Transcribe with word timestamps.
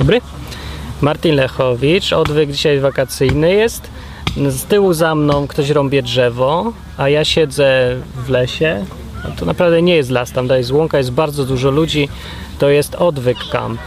Dobry. 0.00 0.20
Martin 1.00 1.34
Lechowicz, 1.34 2.12
odwyk 2.12 2.52
dzisiaj 2.52 2.80
wakacyjny 2.80 3.54
jest. 3.54 3.90
Z 4.48 4.64
tyłu 4.64 4.92
za 4.92 5.14
mną 5.14 5.46
ktoś 5.46 5.70
rąbie 5.70 6.02
drzewo, 6.02 6.72
a 6.96 7.08
ja 7.08 7.24
siedzę 7.24 7.96
w 8.26 8.28
lesie. 8.28 8.84
To 9.36 9.46
naprawdę 9.46 9.82
nie 9.82 9.96
jest 9.96 10.10
las, 10.10 10.32
tam 10.32 10.46
dalej 10.46 10.60
jest 10.60 10.72
łąka, 10.72 10.98
jest 10.98 11.12
bardzo 11.12 11.44
dużo 11.44 11.70
ludzi. 11.70 12.08
To 12.58 12.68
jest 12.68 12.94
odwyk 12.94 13.38
camp. 13.52 13.80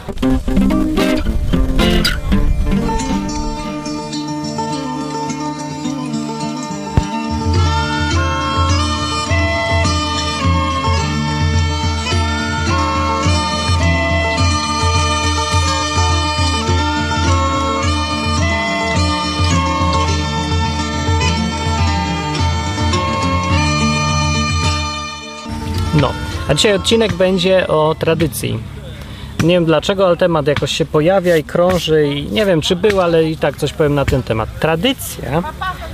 A 26.48 26.54
dzisiaj 26.54 26.74
odcinek 26.74 27.14
będzie 27.14 27.68
o 27.68 27.96
tradycji. 28.00 28.60
Nie 29.44 29.50
wiem 29.50 29.66
dlaczego, 29.66 30.08
ale 30.08 30.18
temat 30.18 30.48
jakoś 30.48 30.72
się 30.72 30.86
pojawia 30.86 31.38
i 31.38 31.44
krąży 31.44 32.08
i 32.08 32.32
nie 32.32 32.46
wiem 32.46 32.62
czy 32.62 32.76
był, 32.76 33.02
ale 33.02 33.24
i 33.24 33.38
tak 33.38 33.58
coś 33.58 33.74
powiem 33.74 33.96
na 33.96 34.06
ten 34.06 34.24
temat. 34.24 34.60
Tradycja 34.60 35.44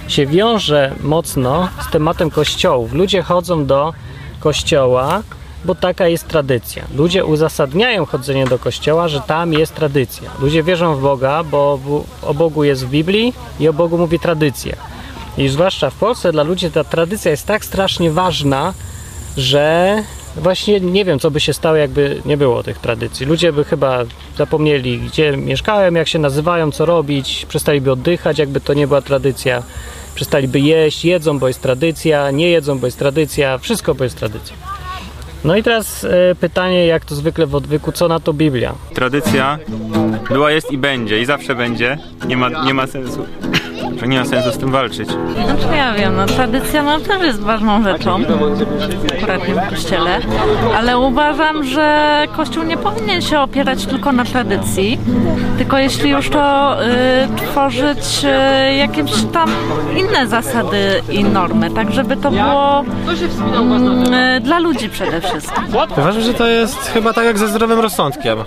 się 0.07 0.25
wiąże 0.25 0.95
mocno 1.01 1.69
z 1.87 1.91
tematem 1.91 2.29
kościołów. 2.29 2.93
Ludzie 2.93 3.21
chodzą 3.21 3.65
do 3.65 3.93
kościoła, 4.39 5.23
bo 5.65 5.75
taka 5.75 6.07
jest 6.07 6.27
tradycja. 6.27 6.83
Ludzie 6.95 7.25
uzasadniają 7.25 8.05
chodzenie 8.05 8.45
do 8.45 8.59
kościoła, 8.59 9.07
że 9.07 9.21
tam 9.21 9.53
jest 9.53 9.75
tradycja. 9.75 10.29
Ludzie 10.39 10.63
wierzą 10.63 10.95
w 10.95 11.01
Boga, 11.01 11.43
bo 11.43 11.79
o 12.21 12.33
Bogu 12.33 12.63
jest 12.63 12.85
w 12.85 12.89
Biblii 12.89 13.33
i 13.59 13.67
o 13.67 13.73
Bogu 13.73 13.97
mówi 13.97 14.19
tradycja. 14.19 14.75
I 15.37 15.47
zwłaszcza 15.47 15.89
w 15.89 15.95
Polsce 15.95 16.31
dla 16.31 16.43
ludzi 16.43 16.71
ta 16.71 16.83
tradycja 16.83 17.31
jest 17.31 17.45
tak 17.45 17.65
strasznie 17.65 18.11
ważna, 18.11 18.73
że 19.37 19.95
właśnie 20.35 20.79
nie 20.79 21.05
wiem, 21.05 21.19
co 21.19 21.31
by 21.31 21.39
się 21.39 21.53
stało, 21.53 21.75
jakby 21.75 22.21
nie 22.25 22.37
było 22.37 22.63
tych 22.63 22.77
tradycji. 22.77 23.25
Ludzie 23.25 23.53
by 23.53 23.63
chyba 23.63 24.03
zapomnieli, 24.37 24.99
gdzie 24.99 25.37
mieszkałem, 25.37 25.95
jak 25.95 26.07
się 26.07 26.19
nazywają, 26.19 26.71
co 26.71 26.85
robić, 26.85 27.45
przestaliby 27.49 27.91
oddychać, 27.91 28.39
jakby 28.39 28.61
to 28.61 28.73
nie 28.73 28.87
była 28.87 29.01
tradycja. 29.01 29.63
Przestaliby 30.15 30.59
jeść, 30.59 31.05
jedzą, 31.05 31.39
bo 31.39 31.47
jest 31.47 31.61
tradycja, 31.61 32.31
nie 32.31 32.49
jedzą, 32.49 32.79
bo 32.79 32.87
jest 32.87 32.99
tradycja, 32.99 33.57
wszystko, 33.57 33.95
bo 33.95 34.03
jest 34.03 34.17
tradycja. 34.17 34.55
No 35.43 35.57
i 35.57 35.63
teraz 35.63 36.03
e, 36.03 36.35
pytanie, 36.39 36.85
jak 36.85 37.05
to 37.05 37.15
zwykle 37.15 37.47
w 37.47 37.55
odwyku, 37.55 37.91
co 37.91 38.07
na 38.07 38.19
to 38.19 38.33
Biblia? 38.33 38.73
Tradycja 38.93 39.59
była, 40.29 40.51
jest 40.51 40.71
i 40.71 40.77
będzie, 40.77 41.21
i 41.21 41.25
zawsze 41.25 41.55
będzie. 41.55 41.97
Nie 42.27 42.37
ma, 42.37 42.49
nie 42.49 42.73
ma 42.73 42.87
sensu. 42.87 43.25
Że 43.97 44.07
nie 44.07 44.19
ma 44.19 44.25
sensu 44.25 44.51
z 44.51 44.57
tym 44.57 44.71
walczyć. 44.71 45.09
Znaczy 45.09 45.75
ja 45.77 45.93
wiem, 45.93 46.15
no 46.15 46.25
tradycja 46.25 46.83
no, 46.83 46.99
też 46.99 47.21
jest 47.21 47.39
ważną 47.39 47.83
rzeczą, 47.83 48.19
akurat 49.17 49.47
nie 49.47 49.55
w 49.55 49.69
kościele, 49.69 50.19
ale 50.77 50.97
uważam, 50.97 51.63
że 51.63 52.25
kościół 52.35 52.63
nie 52.63 52.77
powinien 52.77 53.21
się 53.21 53.39
opierać 53.39 53.85
tylko 53.85 54.11
na 54.11 54.25
tradycji, 54.25 54.99
tylko 55.57 55.77
jeśli 55.77 56.09
już 56.09 56.29
to 56.29 56.75
y, 56.83 56.87
tworzyć 57.37 58.25
y, 58.69 58.75
jakieś 58.75 59.11
tam 59.33 59.49
inne 59.97 60.27
zasady 60.27 61.01
i 61.11 61.23
normy, 61.23 61.71
tak 61.71 61.91
żeby 61.91 62.17
to 62.17 62.31
było 62.31 62.83
mm, 63.59 64.13
y, 64.13 64.41
dla 64.41 64.59
ludzi 64.59 64.89
przede 64.89 65.21
wszystkim. 65.21 65.63
Uważam, 65.97 66.21
że 66.21 66.33
to 66.33 66.47
jest 66.47 66.91
chyba 66.93 67.13
tak 67.13 67.25
jak 67.25 67.37
ze 67.37 67.47
zdrowym 67.47 67.79
rozsądkiem. 67.79 68.37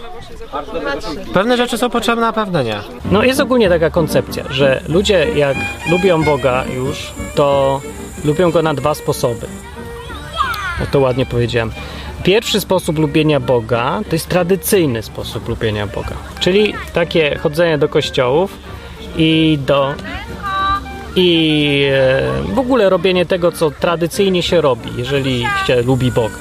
Pewne 1.33 1.57
rzeczy 1.57 1.79
są 1.79 1.91
potrzebne, 1.91 2.27
a 2.27 2.33
pewne 2.33 2.65
nie. 2.65 2.77
No 3.11 3.23
jest 3.23 3.41
ogólnie 3.41 3.69
taka 3.69 3.91
koncepcja, 3.91 4.45
że 4.51 4.83
ludzie 4.89 5.27
jak 5.37 5.57
lubią 5.91 6.25
Boga 6.25 6.65
już, 6.77 7.13
to 7.35 7.81
lubią 8.25 8.51
Go 8.51 8.63
na 8.63 8.75
dwa 8.75 8.95
sposoby. 8.95 9.47
O 10.83 10.87
to 10.87 11.01
ładnie 11.01 11.27
powiedziałem. 11.27 11.73
Pierwszy 12.23 12.61
sposób 12.61 12.99
lubienia 12.99 13.41
Boga 13.41 14.01
to 14.09 14.17
jest 14.17 14.29
tradycyjny 14.29 15.03
sposób 15.03 15.49
lubienia 15.49 15.87
Boga, 15.87 16.17
czyli 16.41 16.75
takie 16.93 17.39
chodzenie 17.39 17.79
do 17.79 17.89
kościołów 17.89 18.59
i 19.17 19.59
do 19.67 19.95
i 21.17 21.89
e, 21.93 22.55
w 22.55 22.59
ogóle 22.59 22.91
robienie 22.91 23.27
tego, 23.27 23.53
co 23.53 23.71
tradycyjnie 23.71 24.43
się 24.43 24.61
robi, 24.61 24.91
jeżeli 24.97 25.45
się 25.67 25.83
lubi 25.83 26.13
Boga. 26.13 26.37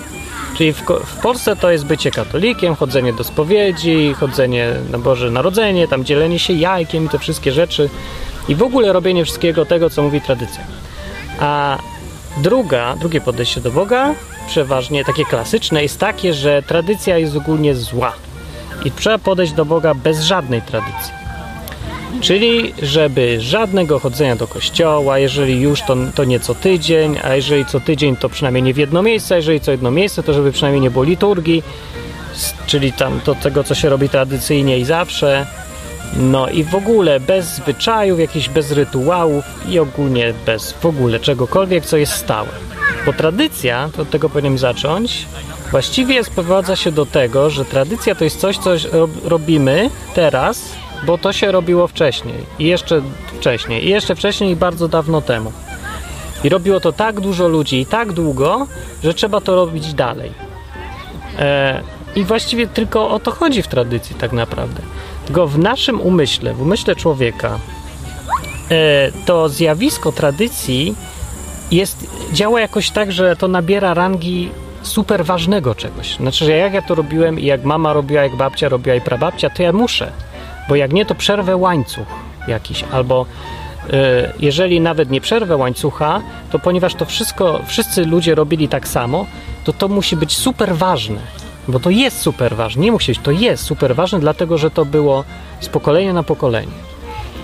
Czyli 0.57 0.73
w, 0.73 0.81
w 1.05 1.21
Polsce 1.21 1.55
to 1.55 1.71
jest 1.71 1.85
bycie 1.85 2.11
katolikiem, 2.11 2.75
chodzenie 2.75 3.13
do 3.13 3.23
spowiedzi, 3.23 4.13
chodzenie 4.19 4.73
na 4.91 4.97
Boże 4.97 5.31
Narodzenie, 5.31 5.87
tam 5.87 6.05
dzielenie 6.05 6.39
się 6.39 6.53
jajkiem 6.53 7.05
i 7.05 7.09
te 7.09 7.19
wszystkie 7.19 7.51
rzeczy. 7.51 7.89
I 8.47 8.55
w 8.55 8.63
ogóle 8.63 8.93
robienie 8.93 9.25
wszystkiego 9.25 9.65
tego, 9.65 9.89
co 9.89 10.03
mówi 10.03 10.21
tradycja. 10.21 10.63
A 11.39 11.77
druga, 12.37 12.95
drugie 12.95 13.21
podejście 13.21 13.61
do 13.61 13.71
Boga, 13.71 14.15
przeważnie 14.47 15.05
takie 15.05 15.25
klasyczne, 15.25 15.83
jest 15.83 15.99
takie, 15.99 16.33
że 16.33 16.63
tradycja 16.63 17.17
jest 17.17 17.35
ogólnie 17.35 17.75
zła. 17.75 18.13
I 18.85 18.91
trzeba 18.91 19.17
podejść 19.17 19.53
do 19.53 19.65
Boga 19.65 19.93
bez 19.93 20.21
żadnej 20.21 20.61
tradycji. 20.61 21.21
Czyli, 22.21 22.73
żeby 22.81 23.41
żadnego 23.41 23.99
chodzenia 23.99 24.35
do 24.35 24.47
kościoła, 24.47 25.19
jeżeli 25.19 25.61
już, 25.61 25.81
to, 25.81 25.95
to 26.15 26.23
nie 26.23 26.39
co 26.39 26.55
tydzień, 26.55 27.17
a 27.23 27.35
jeżeli 27.35 27.65
co 27.65 27.79
tydzień, 27.79 28.15
to 28.15 28.29
przynajmniej 28.29 28.63
nie 28.63 28.73
w 28.73 28.77
jedno 28.77 29.01
miejsce, 29.01 29.35
a 29.35 29.37
jeżeli 29.37 29.59
co 29.59 29.71
jedno 29.71 29.91
miejsce, 29.91 30.23
to 30.23 30.33
żeby 30.33 30.51
przynajmniej 30.51 30.81
nie 30.81 30.91
było 30.91 31.03
liturgii, 31.03 31.63
czyli 32.65 32.93
tam 32.93 33.19
do 33.25 33.35
tego, 33.35 33.63
co 33.63 33.75
się 33.75 33.89
robi 33.89 34.09
tradycyjnie 34.09 34.79
i 34.79 34.85
zawsze. 34.85 35.45
No 36.15 36.49
i 36.49 36.63
w 36.63 36.75
ogóle 36.75 37.19
bez 37.19 37.45
zwyczajów, 37.55 38.19
jakichś 38.19 38.49
bez 38.49 38.71
rytuałów 38.71 39.45
i 39.69 39.79
ogólnie 39.79 40.33
bez 40.45 40.71
w 40.71 40.85
ogóle 40.85 41.19
czegokolwiek, 41.19 41.85
co 41.85 41.97
jest 41.97 42.13
stałe. 42.13 42.49
Bo 43.05 43.13
tradycja, 43.13 43.89
to 43.95 44.01
od 44.01 44.09
tego 44.09 44.29
powinienem 44.29 44.57
zacząć, 44.57 45.25
właściwie 45.71 46.23
sprowadza 46.23 46.75
się 46.75 46.91
do 46.91 47.05
tego, 47.05 47.49
że 47.49 47.65
tradycja 47.65 48.15
to 48.15 48.23
jest 48.23 48.39
coś, 48.39 48.57
co 48.57 48.69
rob- 48.75 49.25
robimy 49.25 49.89
teraz, 50.15 50.61
bo 51.05 51.17
to 51.17 51.33
się 51.33 51.51
robiło 51.51 51.87
wcześniej 51.87 52.35
i 52.59 52.65
jeszcze 52.65 53.01
wcześniej 53.39 53.85
i 53.85 53.89
jeszcze 53.89 54.15
wcześniej 54.15 54.51
i 54.51 54.55
bardzo 54.55 54.87
dawno 54.87 55.21
temu. 55.21 55.51
I 56.43 56.49
robiło 56.49 56.79
to 56.79 56.91
tak 56.91 57.19
dużo 57.19 57.47
ludzi 57.47 57.81
i 57.81 57.85
tak 57.85 58.13
długo, 58.13 58.67
że 59.03 59.13
trzeba 59.13 59.41
to 59.41 59.55
robić 59.55 59.93
dalej. 59.93 60.31
E, 61.39 61.81
I 62.15 62.23
właściwie 62.23 62.67
tylko 62.67 63.09
o 63.09 63.19
to 63.19 63.31
chodzi 63.31 63.61
w 63.61 63.67
tradycji 63.67 64.15
tak 64.15 64.31
naprawdę. 64.31 64.81
Tylko 65.25 65.47
w 65.47 65.57
naszym 65.57 66.01
umyśle, 66.01 66.53
w 66.53 66.61
umyśle 66.61 66.95
człowieka, 66.95 67.59
e, 68.71 69.11
to 69.25 69.49
zjawisko 69.49 70.11
tradycji 70.11 70.95
jest, 71.71 72.07
działa 72.33 72.61
jakoś 72.61 72.89
tak, 72.89 73.11
że 73.11 73.35
to 73.35 73.47
nabiera 73.47 73.93
rangi 73.93 74.49
super 74.81 75.25
ważnego 75.25 75.75
czegoś. 75.75 76.15
Znaczy, 76.15 76.45
że 76.45 76.51
jak 76.51 76.73
ja 76.73 76.81
to 76.81 76.95
robiłem 76.95 77.39
i 77.39 77.45
jak 77.45 77.63
mama 77.63 77.93
robiła, 77.93 78.23
jak 78.23 78.35
babcia 78.35 78.69
robiła 78.69 78.95
i 78.95 79.01
prababcia, 79.01 79.49
to 79.49 79.63
ja 79.63 79.73
muszę. 79.73 80.11
Bo 80.69 80.75
jak 80.75 80.93
nie, 80.93 81.05
to 81.05 81.15
przerwę 81.15 81.57
łańcuch 81.57 82.07
jakiś. 82.47 82.85
Albo 82.91 83.25
e, 83.93 84.33
jeżeli 84.39 84.81
nawet 84.81 85.09
nie 85.09 85.21
przerwę 85.21 85.57
łańcucha, 85.57 86.21
to 86.51 86.59
ponieważ 86.59 86.95
to 86.95 87.05
wszystko, 87.05 87.59
wszyscy 87.65 88.05
ludzie 88.05 88.35
robili 88.35 88.67
tak 88.67 88.87
samo, 88.87 89.25
to 89.63 89.73
to 89.73 89.87
musi 89.87 90.15
być 90.15 90.37
super 90.37 90.75
ważne. 90.75 91.19
Bo 91.67 91.79
to 91.79 91.89
jest 91.89 92.19
super 92.19 92.55
ważne. 92.55 92.81
Nie 92.81 92.91
musi 92.91 93.11
być, 93.11 93.21
to 93.23 93.31
jest 93.31 93.63
super 93.63 93.95
ważne, 93.95 94.19
dlatego 94.19 94.57
że 94.57 94.71
to 94.71 94.85
było 94.85 95.23
z 95.59 95.69
pokolenia 95.69 96.13
na 96.13 96.23
pokolenie. 96.23 96.71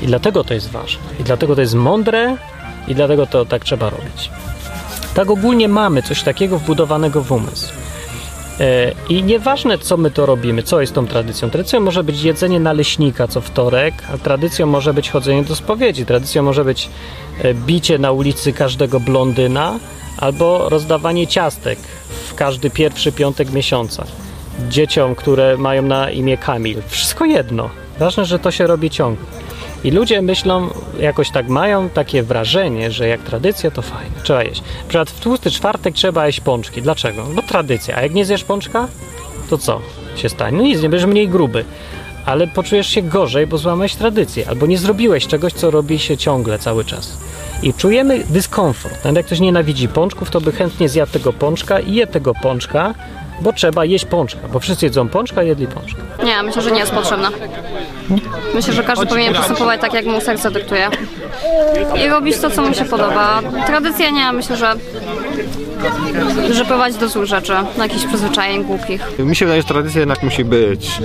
I 0.02 0.06
dlatego 0.06 0.44
to 0.44 0.54
jest 0.54 0.72
ważne. 0.72 1.04
I 1.20 1.24
dlatego 1.24 1.56
to 1.56 1.62
jest 1.62 1.74
mądre 1.74 2.38
i 2.88 2.96
dlatego 2.96 3.28
to 3.28 3.46
tak 3.46 3.64
trzeba 3.64 3.90
robić. 3.90 4.32
Tak 5.14 5.30
ogólnie 5.30 5.68
mamy 5.68 6.04
coś 6.04 6.24
takiego 6.24 6.60
wbudowanego 6.60 7.22
w 7.22 7.32
umysł. 7.32 7.74
E, 8.60 8.92
I 9.10 9.24
nieważne, 9.24 9.78
co 9.78 9.98
my 9.98 10.12
to 10.12 10.26
robimy, 10.26 10.64
co 10.64 10.82
jest 10.82 10.94
tą 10.94 11.08
tradycją. 11.08 11.50
Tradycją 11.50 11.80
może 11.80 12.04
być 12.04 12.24
jedzenie 12.24 12.60
naleśnika 12.60 13.28
co 13.28 13.42
wtorek, 13.42 13.94
a 14.14 14.18
tradycją 14.18 14.68
może 14.68 14.94
być 14.94 15.10
chodzenie 15.10 15.44
do 15.44 15.56
spowiedzi. 15.56 16.06
Tradycją 16.06 16.44
może 16.44 16.66
być 16.66 16.90
e, 17.44 17.54
bicie 17.54 17.98
na 17.98 18.12
ulicy 18.12 18.54
każdego 18.54 19.00
blondyna 19.00 19.80
albo 20.18 20.70
rozdawanie 20.70 21.28
ciastek 21.28 21.80
w 22.28 22.36
każdy 22.36 22.70
pierwszy 22.70 23.12
piątek 23.12 23.52
miesiąca 23.52 24.04
dzieciom, 24.70 25.16
które 25.16 25.58
mają 25.58 25.82
na 25.82 26.12
imię 26.12 26.38
Kamil. 26.38 26.82
Wszystko 26.88 27.26
jedno. 27.26 27.70
Ważne, 28.00 28.26
że 28.26 28.40
to 28.40 28.52
się 28.52 28.68
robi 28.68 28.90
ciągle. 28.90 29.26
I 29.84 29.92
ludzie 29.92 30.22
myślą, 30.22 30.70
jakoś 31.00 31.32
tak 31.32 31.48
mają 31.48 31.90
takie 31.90 32.24
wrażenie, 32.24 32.92
że 32.92 33.08
jak 33.08 33.22
tradycja, 33.22 33.72
to 33.72 33.82
fajnie, 33.82 34.16
trzeba 34.24 34.44
jeść. 34.44 34.62
Na 34.62 34.88
przykład 34.88 35.10
w 35.10 35.20
tłusty 35.20 35.52
czwartek 35.52 35.94
trzeba 35.96 36.28
jeść 36.28 36.40
pączki. 36.40 36.82
Dlaczego? 36.82 37.24
Bo 37.36 37.42
tradycja. 37.42 37.96
A 37.96 38.02
jak 38.02 38.14
nie 38.14 38.26
zjesz 38.26 38.44
pączka, 38.44 38.88
to 39.50 39.58
co 39.58 39.82
się 40.16 40.30
stanie? 40.30 40.58
No 40.58 40.64
nic, 40.64 40.82
nie 40.82 40.90
będziesz 40.90 41.10
mniej 41.10 41.30
gruby. 41.30 41.66
Ale 42.26 42.48
poczujesz 42.48 42.88
się 42.88 43.02
gorzej, 43.02 43.48
bo 43.48 43.58
złamałeś 43.58 43.96
tradycję. 43.96 44.50
Albo 44.50 44.68
nie 44.68 44.78
zrobiłeś 44.78 45.28
czegoś, 45.28 45.54
co 45.54 45.72
robi 45.72 46.00
się 46.00 46.18
ciągle, 46.18 46.60
cały 46.60 46.86
czas. 46.86 47.18
I 47.64 47.74
czujemy 47.74 48.24
dyskomfort. 48.30 48.96
Nawet 48.96 49.16
jak 49.16 49.26
ktoś 49.26 49.40
nienawidzi 49.40 49.88
pączków, 49.88 50.30
to 50.30 50.42
by 50.42 50.52
chętnie 50.52 50.90
zjadł 50.90 51.12
tego 51.12 51.34
pączka 51.34 51.80
i 51.80 51.94
je 51.94 52.08
tego 52.08 52.34
pączka, 52.34 52.94
bo 53.42 53.54
trzeba 53.54 53.86
jeść 53.86 54.06
pączka, 54.06 54.48
bo 54.48 54.60
wszyscy 54.60 54.86
jedzą 54.86 55.10
pączka, 55.10 55.44
jedli 55.44 55.68
pączka. 55.68 56.02
Nie, 56.24 56.44
myślę, 56.44 56.62
że 56.62 56.72
nie 56.72 56.80
jest 56.80 56.92
potrzebna. 56.92 57.32
Myślę, 58.56 58.74
że 58.74 58.84
każdy 58.84 59.06
powinien 59.06 59.34
postępować 59.34 59.82
tak, 59.82 59.94
jak 59.94 60.06
mu 60.06 60.22
serce 60.22 60.52
dyktuje. 60.52 60.90
I 62.06 62.08
robić 62.10 62.38
to, 62.38 62.50
co 62.50 62.62
mu 62.62 62.74
się 62.74 62.86
podoba. 62.86 63.42
Tradycja 63.66 64.10
nie, 64.10 64.32
myślę, 64.32 64.58
że 64.58 64.74
że 66.52 66.66
prowadzi 66.66 67.00
do 67.00 67.08
złych 67.10 67.26
rzeczy, 67.26 67.54
do 67.78 67.84
jakichś 67.84 68.06
przyzwyczajeń 68.06 68.64
głupich. 68.64 69.20
Mi 69.20 69.36
się 69.36 69.46
wydaje, 69.46 69.62
że 69.62 69.68
tradycja 69.68 70.00
jednak 70.00 70.24
musi 70.24 70.46
być, 70.46 71.02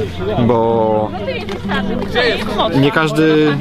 bo 0.46 1.10
nie 2.80 2.90
każdy, 2.90 3.56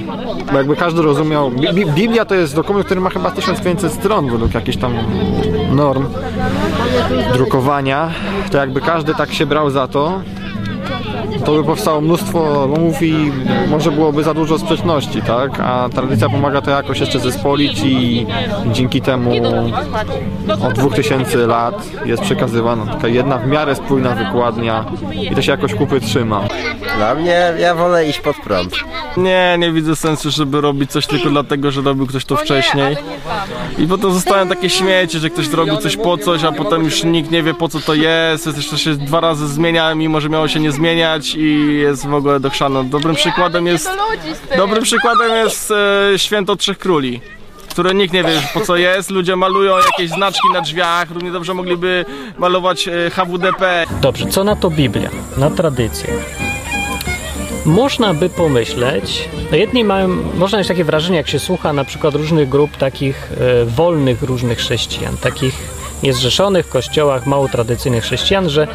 jakby 0.53 0.75
każdy 0.75 1.01
rozumiał. 1.01 1.51
Bi- 1.51 1.73
Bi- 1.73 1.91
Biblia 1.91 2.25
to 2.25 2.35
jest 2.35 2.55
dokument, 2.55 2.85
który 2.85 3.01
ma 3.01 3.09
chyba 3.09 3.31
1500 3.31 3.93
stron 3.93 4.29
według 4.29 4.53
jakichś 4.53 4.77
tam 4.77 4.93
norm 5.71 6.05
drukowania. 7.33 8.09
To 8.51 8.57
jakby 8.57 8.81
każdy 8.81 9.15
tak 9.15 9.33
się 9.33 9.45
brał 9.45 9.69
za 9.69 9.87
to, 9.87 10.21
to 11.45 11.53
by 11.53 11.63
powstało 11.63 12.01
mnóstwo 12.01 12.67
rumów 12.67 13.03
i 13.03 13.31
może 13.69 13.91
byłoby 13.91 14.23
za 14.23 14.33
dużo 14.33 14.59
sprzeczności, 14.59 15.21
tak? 15.21 15.59
A 15.59 15.89
tradycja 15.89 16.29
pomaga 16.29 16.61
to 16.61 16.71
jakoś 16.71 16.99
jeszcze 16.99 17.19
zespolić 17.19 17.81
i 17.83 18.25
dzięki 18.71 19.01
temu 19.01 19.31
od 20.67 20.73
2000 20.73 21.37
lat 21.37 21.89
jest 22.05 22.23
przekazywana 22.23 22.85
taka 22.85 23.07
jedna 23.07 23.37
w 23.37 23.47
miarę 23.47 23.75
spójna 23.75 24.15
wykładnia 24.15 24.85
i 25.31 25.35
to 25.35 25.41
się 25.41 25.51
jakoś 25.51 25.75
kupy 25.75 26.01
trzyma. 26.01 26.43
Dla 26.97 27.15
mnie, 27.15 27.53
ja 27.59 27.75
wolę 27.75 28.07
iść 28.07 28.19
pod 28.19 28.35
prąd. 28.35 28.75
Nie, 29.17 29.55
nie 29.59 29.71
widzę 29.71 29.95
sensu, 29.95 30.31
żeby 30.31 30.61
robić 30.61 30.91
coś 30.91 31.07
tylko 31.07 31.29
dlatego, 31.29 31.71
że 31.71 31.81
robił 31.81 32.07
ktoś 32.07 32.25
to 32.25 32.35
wcześniej. 32.35 32.97
I 33.77 33.87
potem 33.87 34.13
zostają 34.13 34.47
takie 34.47 34.69
śmieci, 34.69 35.19
że 35.19 35.29
ktoś 35.29 35.47
zrobił 35.47 35.77
coś 35.77 35.97
po 35.97 36.17
coś, 36.17 36.43
a 36.43 36.51
potem 36.51 36.83
już 36.83 37.03
nikt 37.03 37.31
nie 37.31 37.43
wie 37.43 37.53
po 37.53 37.69
co 37.69 37.79
to 37.79 37.93
jest. 37.93 38.57
Jeszcze 38.57 38.77
się 38.77 38.95
dwa 38.95 39.19
razy 39.19 39.47
zmienia, 39.47 39.95
mimo 39.95 40.21
że 40.21 40.29
miało 40.29 40.47
się 40.47 40.59
nie 40.59 40.71
zmieniać 40.71 41.20
i 41.35 41.77
jest 41.77 42.07
w 42.07 42.13
ogóle 42.13 42.39
dochrzano. 42.39 42.83
Dobrym 42.83 43.15
przykładem 43.15 43.67
jest, 43.67 43.89
dobrym 44.57 44.83
przykładem 44.83 45.35
jest 45.35 45.71
e, 45.71 46.19
Święto 46.19 46.55
Trzech 46.55 46.77
Króli. 46.77 47.21
Które 47.69 47.93
nikt 47.93 48.13
nie 48.13 48.23
wie 48.23 48.41
po 48.53 48.61
co 48.61 48.75
jest, 48.75 49.09
ludzie 49.09 49.35
malują 49.35 49.77
jakieś 49.77 50.09
znaczki 50.09 50.47
na 50.53 50.61
drzwiach, 50.61 51.11
równie 51.11 51.31
dobrze 51.31 51.53
mogliby 51.53 52.05
malować 52.37 52.87
e, 52.87 53.09
HWDP. 53.09 53.85
Dobrze, 54.01 54.25
co 54.25 54.43
na 54.43 54.55
to 54.55 54.69
Biblia? 54.69 55.09
Na 55.37 55.49
tradycję. 55.49 56.13
Można 57.65 58.13
by 58.13 58.29
pomyśleć, 58.29 59.29
no 59.51 59.57
jedni 59.57 59.83
mają, 59.83 60.07
można 60.37 60.57
mieć 60.57 60.67
takie 60.67 60.83
wrażenie, 60.83 61.17
jak 61.17 61.27
się 61.27 61.39
słucha 61.39 61.73
na 61.73 61.83
przykład 61.83 62.15
różnych 62.15 62.49
grup 62.49 62.77
takich 62.77 63.31
e, 63.31 63.65
wolnych 63.65 64.23
różnych 64.23 64.57
chrześcijan, 64.57 65.17
takich 65.17 65.55
niezrzeszonych 66.03 66.65
w 66.65 66.69
kościołach 66.69 67.25
mało 67.25 67.47
tradycyjnych 67.47 68.03
chrześcijan, 68.03 68.49
że 68.49 68.67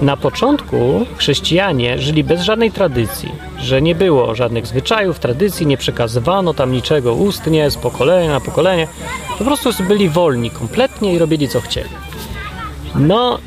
na 0.00 0.16
początku 0.16 1.06
chrześcijanie 1.16 1.98
żyli 1.98 2.24
bez 2.24 2.42
żadnej 2.42 2.72
tradycji, 2.72 3.32
że 3.58 3.82
nie 3.82 3.94
było 3.94 4.34
żadnych 4.34 4.66
zwyczajów, 4.66 5.18
tradycji, 5.18 5.66
nie 5.66 5.76
przekazywano 5.76 6.54
tam 6.54 6.72
niczego 6.72 7.14
ustnie, 7.14 7.70
z 7.70 7.76
pokolenia 7.76 8.32
na 8.32 8.40
pokolenie. 8.40 8.88
Po 9.38 9.44
prostu 9.44 9.70
byli 9.88 10.08
wolni 10.08 10.50
kompletnie 10.50 11.14
i 11.14 11.18
robili 11.18 11.48
co 11.48 11.60
chcieli. 11.60 11.90
No, 12.94 13.38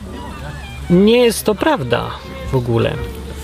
nie 0.89 1.17
jest 1.17 1.45
to 1.45 1.55
prawda 1.55 2.11
w 2.51 2.55
ogóle. 2.55 2.93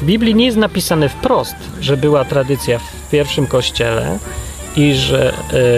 W 0.02 0.06
Biblii 0.06 0.36
nie 0.36 0.46
jest 0.46 0.58
napisane 0.58 1.10
wprost, 1.10 1.56
że 1.82 1.98
była 1.98 2.26
tradycja 2.26 2.80
w 2.80 3.10
pierwszym 3.10 3.48
kościele 3.48 4.20
i 4.76 4.94
że 4.94 5.34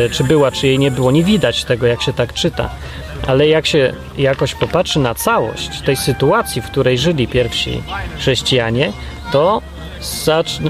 e, 0.06 0.10
czy 0.10 0.24
była, 0.24 0.52
czy 0.52 0.68
jej 0.68 0.80
nie 0.80 0.92
było. 0.92 1.12
Nie 1.12 1.24
widać 1.24 1.64
tego, 1.64 1.88
jak 1.88 2.02
się 2.02 2.14
tak 2.14 2.34
czyta. 2.34 2.70
Ale 3.30 3.48
jak 3.48 3.68
się 3.68 3.94
jakoś 4.18 4.56
popatrzy 4.56 5.00
na 5.00 5.16
całość 5.16 5.82
tej 5.82 5.96
sytuacji, 5.96 6.62
w 6.62 6.66
której 6.66 6.98
żyli 6.98 7.28
pierwsi 7.28 7.84
chrześcijanie, 8.18 8.94
to 9.32 9.62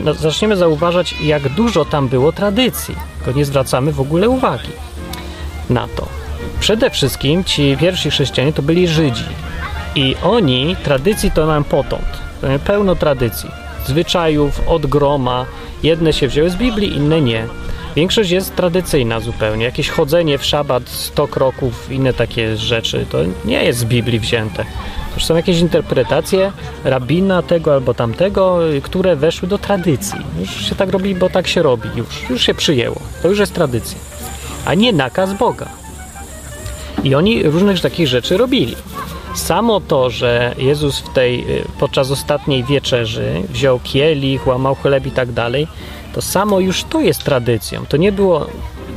no, 0.03 0.13
zaczniemy 0.13 0.55
zauważać, 0.55 1.15
jak 1.21 1.49
dużo 1.49 1.85
tam 1.85 2.07
było 2.07 2.31
tradycji. 2.31 2.95
Tylko 3.17 3.39
nie 3.39 3.45
zwracamy 3.45 3.91
w 3.91 4.01
ogóle 4.01 4.29
uwagi 4.29 4.71
na 5.69 5.87
to. 5.87 6.07
Przede 6.59 6.89
wszystkim 6.89 7.43
ci 7.43 7.77
pierwsi 7.79 8.09
chrześcijanie 8.09 8.53
to 8.53 8.61
byli 8.61 8.87
Żydzi. 8.87 9.25
I 9.95 10.15
oni, 10.23 10.75
tradycji 10.83 11.31
to 11.31 11.45
nam 11.45 11.63
potąd. 11.63 12.19
Pełno 12.65 12.95
tradycji. 12.95 13.51
Zwyczajów 13.85 14.67
od 14.67 14.85
groma. 14.85 15.45
Jedne 15.83 16.13
się 16.13 16.27
wzięły 16.27 16.49
z 16.49 16.55
Biblii, 16.55 16.95
inne 16.95 17.21
nie. 17.21 17.47
Większość 17.95 18.31
jest 18.31 18.55
tradycyjna 18.55 19.19
zupełnie. 19.19 19.65
Jakieś 19.65 19.89
chodzenie 19.89 20.37
w 20.37 20.45
szabat 20.45 20.89
100 20.89 21.27
kroków, 21.27 21.91
inne 21.91 22.13
takie 22.13 22.57
rzeczy, 22.57 23.05
to 23.09 23.17
nie 23.45 23.63
jest 23.63 23.79
z 23.79 23.85
Biblii 23.85 24.19
wzięte. 24.19 24.65
To 25.15 25.19
są 25.19 25.35
jakieś 25.35 25.59
interpretacje 25.59 26.51
rabina 26.83 27.41
tego 27.41 27.73
albo 27.73 27.93
tamtego, 27.93 28.59
które 28.83 29.15
weszły 29.15 29.47
do 29.47 29.57
tradycji. 29.57 30.19
Już 30.39 30.69
się 30.69 30.75
tak 30.75 30.89
robi, 30.89 31.15
bo 31.15 31.29
tak 31.29 31.47
się 31.47 31.63
robi. 31.63 31.89
Już, 31.95 32.29
już 32.29 32.45
się 32.45 32.53
przyjęło. 32.53 33.01
To 33.21 33.27
już 33.27 33.39
jest 33.39 33.53
tradycja. 33.53 33.97
A 34.65 34.73
nie 34.73 34.93
nakaz 34.93 35.33
Boga. 35.33 35.69
I 37.03 37.15
oni 37.15 37.43
różnych 37.43 37.81
takich 37.81 38.07
rzeczy 38.07 38.37
robili. 38.37 38.75
Samo 39.35 39.81
to, 39.81 40.09
że 40.09 40.55
Jezus 40.57 40.99
w 40.99 41.13
tej, 41.13 41.57
y, 41.57 41.65
podczas 41.79 42.11
ostatniej 42.11 42.63
wieczerzy 42.63 43.41
wziął 43.49 43.79
kielich, 43.83 44.47
łamał 44.47 44.75
chleb 44.75 45.05
i 45.05 45.11
tak 45.11 45.31
dalej, 45.31 45.67
to 46.19 46.23
samo 46.23 46.59
już 46.59 46.83
to 46.83 47.01
jest 47.01 47.23
tradycją. 47.23 47.85
To 47.85 47.97
nie 47.97 48.11
było, 48.11 48.47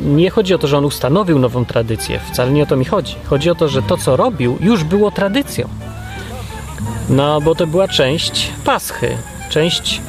nie 0.00 0.30
chodzi 0.30 0.54
o 0.54 0.58
to, 0.58 0.66
że 0.66 0.78
on 0.78 0.84
ustanowił 0.84 1.38
nową 1.38 1.64
tradycję, 1.64 2.20
wcale 2.32 2.50
nie 2.50 2.62
o 2.62 2.66
to 2.66 2.76
mi 2.76 2.84
chodzi. 2.84 3.14
Chodzi 3.24 3.50
o 3.50 3.54
to, 3.54 3.68
że 3.68 3.82
to, 3.82 3.96
co 3.96 4.16
robił, 4.16 4.58
już 4.60 4.84
było 4.84 5.10
tradycją. 5.10 5.68
No, 7.08 7.40
bo 7.40 7.54
to 7.54 7.66
była 7.66 7.88
część 7.88 8.50
paschy, 8.64 9.16
część 9.50 10.00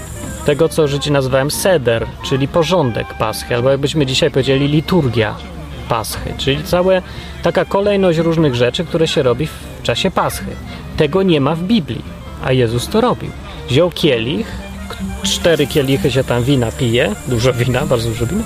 tego, 0.45 0.69
co 0.69 0.87
Żydzi 0.87 1.11
nazywałem 1.11 1.51
seder, 1.51 2.07
czyli 2.23 2.47
porządek 2.47 3.13
paschy, 3.13 3.55
albo 3.55 3.69
jakbyśmy 3.69 4.05
dzisiaj 4.05 4.31
powiedzieli 4.31 4.67
liturgia 4.67 5.35
paschy, 5.89 6.33
czyli 6.37 6.63
cała 6.63 6.93
taka 7.43 7.65
kolejność 7.65 8.19
różnych 8.19 8.55
rzeczy, 8.55 8.85
które 8.85 9.07
się 9.07 9.23
robi 9.23 9.47
w 9.47 9.83
czasie 9.83 10.11
paschy. 10.11 10.55
Tego 10.97 11.23
nie 11.23 11.41
ma 11.41 11.55
w 11.55 11.63
Biblii, 11.63 12.01
a 12.43 12.51
Jezus 12.51 12.87
to 12.87 13.01
robił. 13.01 13.31
Wziął 13.69 13.91
kielich, 13.91 14.72
cztery 15.23 15.67
kielichy 15.67 16.11
się 16.11 16.23
tam 16.23 16.43
wina 16.43 16.71
pije, 16.71 17.15
dużo 17.27 17.53
wina, 17.53 17.85
bardzo 17.85 18.09
dużo 18.09 18.25
wina, 18.25 18.43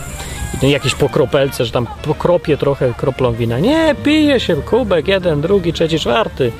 i 0.63 0.69
jakieś 0.69 0.95
pokropelce, 0.95 1.65
że 1.65 1.71
tam 1.71 1.87
pokropie 2.03 2.57
trochę 2.57 2.93
kroplą 2.97 3.33
wina. 3.33 3.59
Nie, 3.59 3.95
pije 4.03 4.39
się 4.39 4.55
kubek, 4.55 5.07
jeden, 5.07 5.41
drugi, 5.41 5.73
trzeci, 5.73 5.99
czwarty. 5.99 6.51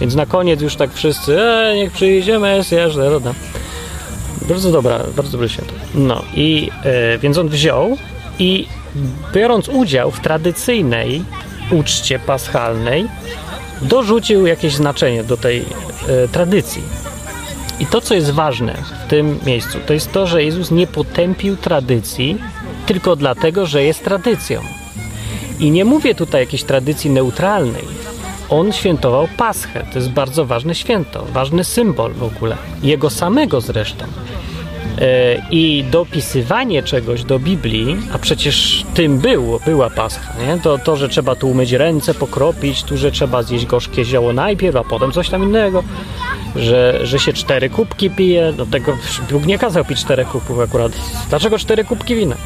Więc 0.00 0.14
na 0.14 0.26
koniec 0.26 0.60
już 0.60 0.76
tak 0.76 0.92
wszyscy, 0.92 1.42
e, 1.42 1.74
niech 1.76 1.92
przyjdzie 1.92 2.38
Mesjasz, 2.38 2.96
da. 2.96 3.34
Bardzo 4.48 4.72
dobra, 4.72 5.00
bardzo 5.16 5.32
dobre 5.32 5.48
święto. 5.48 5.72
No 5.94 6.22
i 6.34 6.70
e, 6.84 7.18
więc 7.18 7.38
on 7.38 7.48
wziął 7.48 7.96
i 8.38 8.66
biorąc 9.34 9.68
udział 9.68 10.10
w 10.10 10.20
tradycyjnej 10.20 11.22
uczcie 11.70 12.18
paschalnej, 12.18 13.06
dorzucił 13.82 14.46
jakieś 14.46 14.74
znaczenie 14.74 15.24
do 15.24 15.36
tej 15.36 15.64
e, 16.08 16.28
tradycji. 16.28 16.82
I 17.80 17.86
to, 17.86 18.00
co 18.00 18.14
jest 18.14 18.30
ważne 18.30 18.74
w 19.06 19.10
tym 19.10 19.38
miejscu, 19.46 19.78
to 19.86 19.92
jest 19.92 20.12
to, 20.12 20.26
że 20.26 20.44
Jezus 20.44 20.70
nie 20.70 20.86
potępił 20.86 21.56
tradycji 21.56 22.38
tylko 22.86 23.16
dlatego, 23.16 23.66
że 23.66 23.84
jest 23.84 24.04
tradycją. 24.04 24.60
I 25.60 25.70
nie 25.70 25.84
mówię 25.84 26.14
tutaj 26.14 26.40
jakiejś 26.40 26.62
tradycji 26.62 27.10
neutralnej. 27.10 27.84
On 28.48 28.72
świętował 28.72 29.28
Paschę. 29.36 29.86
To 29.92 29.98
jest 29.98 30.10
bardzo 30.10 30.46
ważne 30.46 30.74
święto, 30.74 31.24
ważny 31.32 31.64
symbol 31.64 32.12
w 32.12 32.22
ogóle. 32.22 32.56
Jego 32.82 33.10
samego 33.10 33.60
zresztą. 33.60 34.04
E, 35.00 35.42
I 35.50 35.84
dopisywanie 35.90 36.82
czegoś 36.82 37.24
do 37.24 37.38
Biblii, 37.38 37.96
a 38.12 38.18
przecież 38.18 38.84
tym 38.94 39.18
było, 39.18 39.60
była 39.66 39.90
Pascha, 39.90 40.32
nie? 40.46 40.58
To, 40.62 40.78
to, 40.78 40.96
że 40.96 41.08
trzeba 41.08 41.34
tu 41.34 41.50
umyć 41.50 41.72
ręce, 41.72 42.14
pokropić, 42.14 42.82
tu, 42.82 42.96
że 42.96 43.10
trzeba 43.10 43.42
zjeść 43.42 43.66
gorzkie 43.66 44.04
zioło 44.04 44.32
najpierw, 44.32 44.76
a 44.76 44.84
potem 44.84 45.12
coś 45.12 45.28
tam 45.28 45.42
innego, 45.42 45.82
że, 46.56 47.06
że 47.06 47.18
się 47.18 47.32
cztery 47.32 47.70
kubki 47.70 48.10
pije, 48.10 48.52
do 48.52 48.66
tego 48.66 48.96
Bóg 49.30 49.46
nie 49.46 49.58
kazał 49.58 49.84
pić 49.84 49.98
czterech 49.98 50.28
kubków 50.28 50.60
akurat. 50.60 50.92
Dlaczego 51.28 51.58
cztery 51.58 51.84
kubki 51.84 52.14
wina? 52.14 52.36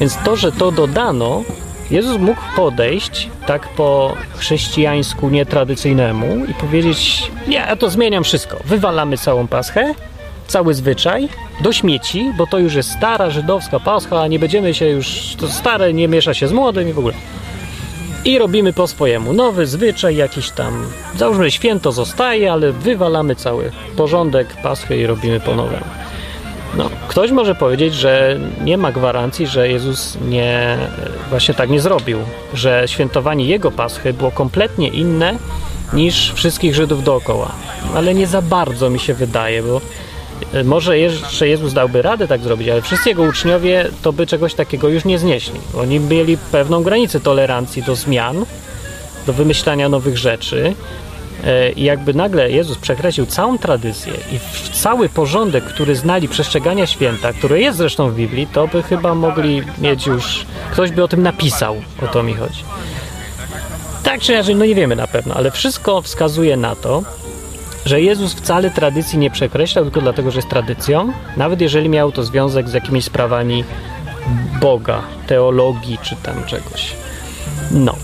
Więc 0.00 0.16
to, 0.24 0.36
że 0.36 0.52
to 0.52 0.72
dodano, 0.72 1.42
Jezus 1.90 2.18
mógł 2.18 2.40
podejść 2.56 3.28
tak 3.46 3.68
po 3.68 4.14
chrześcijańsku 4.36 5.28
nietradycyjnemu 5.28 6.44
i 6.44 6.54
powiedzieć: 6.54 7.30
Nie, 7.46 7.56
ja 7.56 7.76
to 7.76 7.90
zmieniam 7.90 8.24
wszystko. 8.24 8.56
Wywalamy 8.64 9.18
całą 9.18 9.48
paschę, 9.48 9.94
cały 10.46 10.74
zwyczaj 10.74 11.28
do 11.60 11.72
śmieci, 11.72 12.32
bo 12.38 12.46
to 12.46 12.58
już 12.58 12.74
jest 12.74 12.90
stara 12.90 13.30
żydowska 13.30 13.80
pascha, 13.80 14.22
a 14.22 14.26
nie 14.26 14.38
będziemy 14.38 14.74
się 14.74 14.88
już. 14.88 15.34
To 15.38 15.48
stare 15.48 15.92
nie 15.94 16.08
miesza 16.08 16.34
się 16.34 16.48
z 16.48 16.52
młodym 16.52 16.88
i 16.88 16.92
w 16.92 16.98
ogóle. 16.98 17.14
I 18.24 18.38
robimy 18.38 18.72
po 18.72 18.86
swojemu. 18.86 19.32
Nowy 19.32 19.66
zwyczaj 19.66 20.16
jakiś 20.16 20.50
tam. 20.50 20.86
Załóżmy, 21.16 21.50
święto 21.50 21.92
zostaje, 21.92 22.52
ale 22.52 22.72
wywalamy 22.72 23.36
cały 23.36 23.72
porządek 23.96 24.56
paschy 24.62 24.96
i 24.96 25.06
robimy 25.06 25.40
po 25.40 25.54
nowemu. 25.54 25.84
No, 26.76 26.90
ktoś 27.08 27.30
może 27.30 27.54
powiedzieć, 27.54 27.94
że 27.94 28.38
nie 28.64 28.78
ma 28.78 28.92
gwarancji, 28.92 29.46
że 29.46 29.68
Jezus 29.68 30.18
nie, 30.28 30.78
właśnie 31.30 31.54
tak 31.54 31.70
nie 31.70 31.80
zrobił, 31.80 32.18
że 32.54 32.84
świętowanie 32.86 33.44
Jego 33.44 33.70
Paschy 33.70 34.12
było 34.12 34.30
kompletnie 34.30 34.88
inne 34.88 35.38
niż 35.92 36.32
wszystkich 36.32 36.74
Żydów 36.74 37.04
dookoła. 37.04 37.52
Ale 37.94 38.14
nie 38.14 38.26
za 38.26 38.42
bardzo 38.42 38.90
mi 38.90 38.98
się 38.98 39.14
wydaje, 39.14 39.62
bo 39.62 39.80
może 40.64 40.98
jeszcze 40.98 41.48
Jezus 41.48 41.72
dałby 41.72 42.02
radę 42.02 42.28
tak 42.28 42.40
zrobić, 42.40 42.68
ale 42.68 42.82
wszyscy 42.82 43.08
jego 43.08 43.22
uczniowie 43.22 43.86
to 44.02 44.12
by 44.12 44.26
czegoś 44.26 44.54
takiego 44.54 44.88
już 44.88 45.04
nie 45.04 45.18
znieśli. 45.18 45.60
Oni 45.78 46.00
mieli 46.00 46.38
pewną 46.52 46.82
granicę 46.82 47.20
tolerancji 47.20 47.82
do 47.82 47.94
zmian, 47.96 48.44
do 49.26 49.32
wymyślania 49.32 49.88
nowych 49.88 50.18
rzeczy. 50.18 50.74
E, 51.44 51.72
I 51.72 51.84
jakby 51.84 52.14
nagle 52.14 52.50
Jezus 52.50 52.78
przekreślił 52.78 53.26
całą 53.26 53.58
tradycję 53.58 54.12
i 54.32 54.38
cały 54.72 55.08
porządek, 55.08 55.64
który 55.64 55.96
znali 55.96 56.28
przestrzegania 56.28 56.86
święta, 56.86 57.32
który 57.32 57.60
jest 57.60 57.78
zresztą 57.78 58.10
w 58.10 58.14
Biblii, 58.14 58.46
to 58.46 58.68
by 58.68 58.82
chyba 58.82 59.14
mogli 59.14 59.62
mieć 59.78 60.06
już. 60.06 60.46
Ktoś 60.72 60.90
by 60.90 61.04
o 61.04 61.08
tym 61.08 61.22
napisał, 61.22 61.76
o 62.02 62.06
to 62.06 62.22
mi 62.22 62.34
chodzi. 62.34 62.64
Tak 64.02 64.20
czy 64.20 64.32
inaczej, 64.32 64.54
no 64.56 64.64
nie 64.64 64.74
wiemy 64.74 64.96
na 64.96 65.06
pewno, 65.06 65.34
ale 65.34 65.50
wszystko 65.50 66.02
wskazuje 66.02 66.56
na 66.56 66.76
to, 66.76 67.02
że 67.86 68.00
Jezus 68.00 68.34
wcale 68.34 68.70
tradycji 68.70 69.18
nie 69.18 69.30
przekreślał 69.30 69.84
tylko 69.84 70.00
dlatego, 70.00 70.30
że 70.30 70.38
jest 70.38 70.48
tradycją, 70.48 71.12
nawet 71.36 71.60
jeżeli 71.60 71.88
miał 71.88 72.12
to 72.12 72.22
związek 72.24 72.68
z 72.68 72.72
jakimiś 72.72 73.04
sprawami 73.04 73.64
Boga, 74.60 75.02
teologii 75.26 75.98
czy 76.02 76.16
tam 76.16 76.44
czegoś. 76.44 76.92
No, 77.70 77.94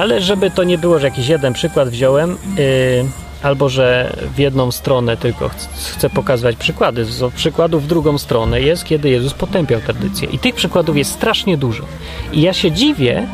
ale 0.00 0.20
żeby 0.20 0.50
to 0.50 0.64
nie 0.64 0.78
było, 0.78 0.98
że 0.98 1.06
jakiś 1.06 1.28
jeden 1.28 1.52
przykład 1.52 1.88
wziąłem, 1.88 2.30
yy, 2.56 3.04
albo 3.42 3.68
że 3.68 4.16
w 4.34 4.38
jedną 4.38 4.72
stronę 4.72 5.16
tylko 5.16 5.48
ch- 5.48 5.52
chcę 5.96 6.10
pokazywać 6.10 6.56
przykłady. 6.56 7.04
Z 7.04 7.34
przykładów 7.34 7.84
w 7.84 7.86
drugą 7.86 8.18
stronę 8.18 8.60
jest, 8.60 8.84
kiedy 8.84 9.08
Jezus 9.10 9.34
potępiał 9.34 9.80
tradycję. 9.80 10.28
I 10.32 10.38
tych 10.38 10.54
przykładów 10.54 10.96
jest 10.96 11.12
strasznie 11.12 11.56
dużo. 11.56 11.84
I 12.32 12.40
ja 12.40 12.52
się 12.52 12.72
dziwię, 12.72 13.26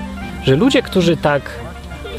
że 0.44 0.56
ludzie, 0.56 0.82
którzy 0.82 1.16
tak 1.16 1.42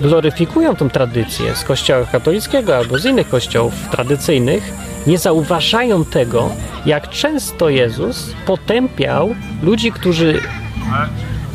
gloryfikują 0.01 0.75
tą 0.75 0.89
tradycję 0.89 1.55
z 1.55 1.63
kościoła 1.63 2.05
katolickiego 2.05 2.77
albo 2.77 2.99
z 2.99 3.05
innych 3.05 3.29
kościołów 3.29 3.73
tradycyjnych, 3.91 4.73
nie 5.07 5.17
zauważają 5.17 6.05
tego, 6.05 6.49
jak 6.85 7.09
często 7.09 7.69
Jezus 7.69 8.33
potępiał 8.45 9.35
ludzi, 9.63 9.91
którzy 9.91 10.41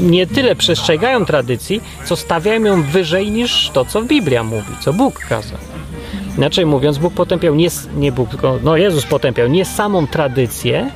nie 0.01 0.27
tyle 0.27 0.57
przestrzegają 0.57 1.25
tradycji, 1.25 1.81
co 2.05 2.17
stawiają 2.17 2.65
ją 2.65 2.83
wyżej 2.83 3.31
niż 3.31 3.71
to, 3.71 3.85
co 3.85 4.03
Biblia 4.03 4.45
mówi, 4.45 4.73
co 4.81 4.93
Bóg 4.93 5.19
kazał. 5.29 5.59
Inaczej 6.39 6.67
mówiąc, 6.67 6.99
Bóg 6.99 7.15
potępiał 7.15 7.55
nie, 7.55 7.69
nie 7.97 8.13
Bóg, 8.13 8.31
tylko 8.31 8.59
no 8.63 8.77
Jezus 8.77 9.07
potępiał 9.07 9.49
nie 9.49 9.65
samą 9.65 10.07
tradycję, 10.07 10.91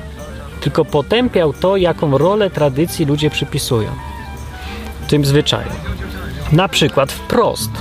tylko 0.61 0.85
potępiał 0.85 1.53
to, 1.53 1.77
jaką 1.77 2.17
rolę 2.17 2.49
tradycji 2.49 3.05
ludzie 3.05 3.29
przypisują 3.29 3.89
tym 5.07 5.25
zwyczajom. 5.25 5.94
Na 6.51 6.67
przykład 6.67 7.11
wprost 7.11 7.71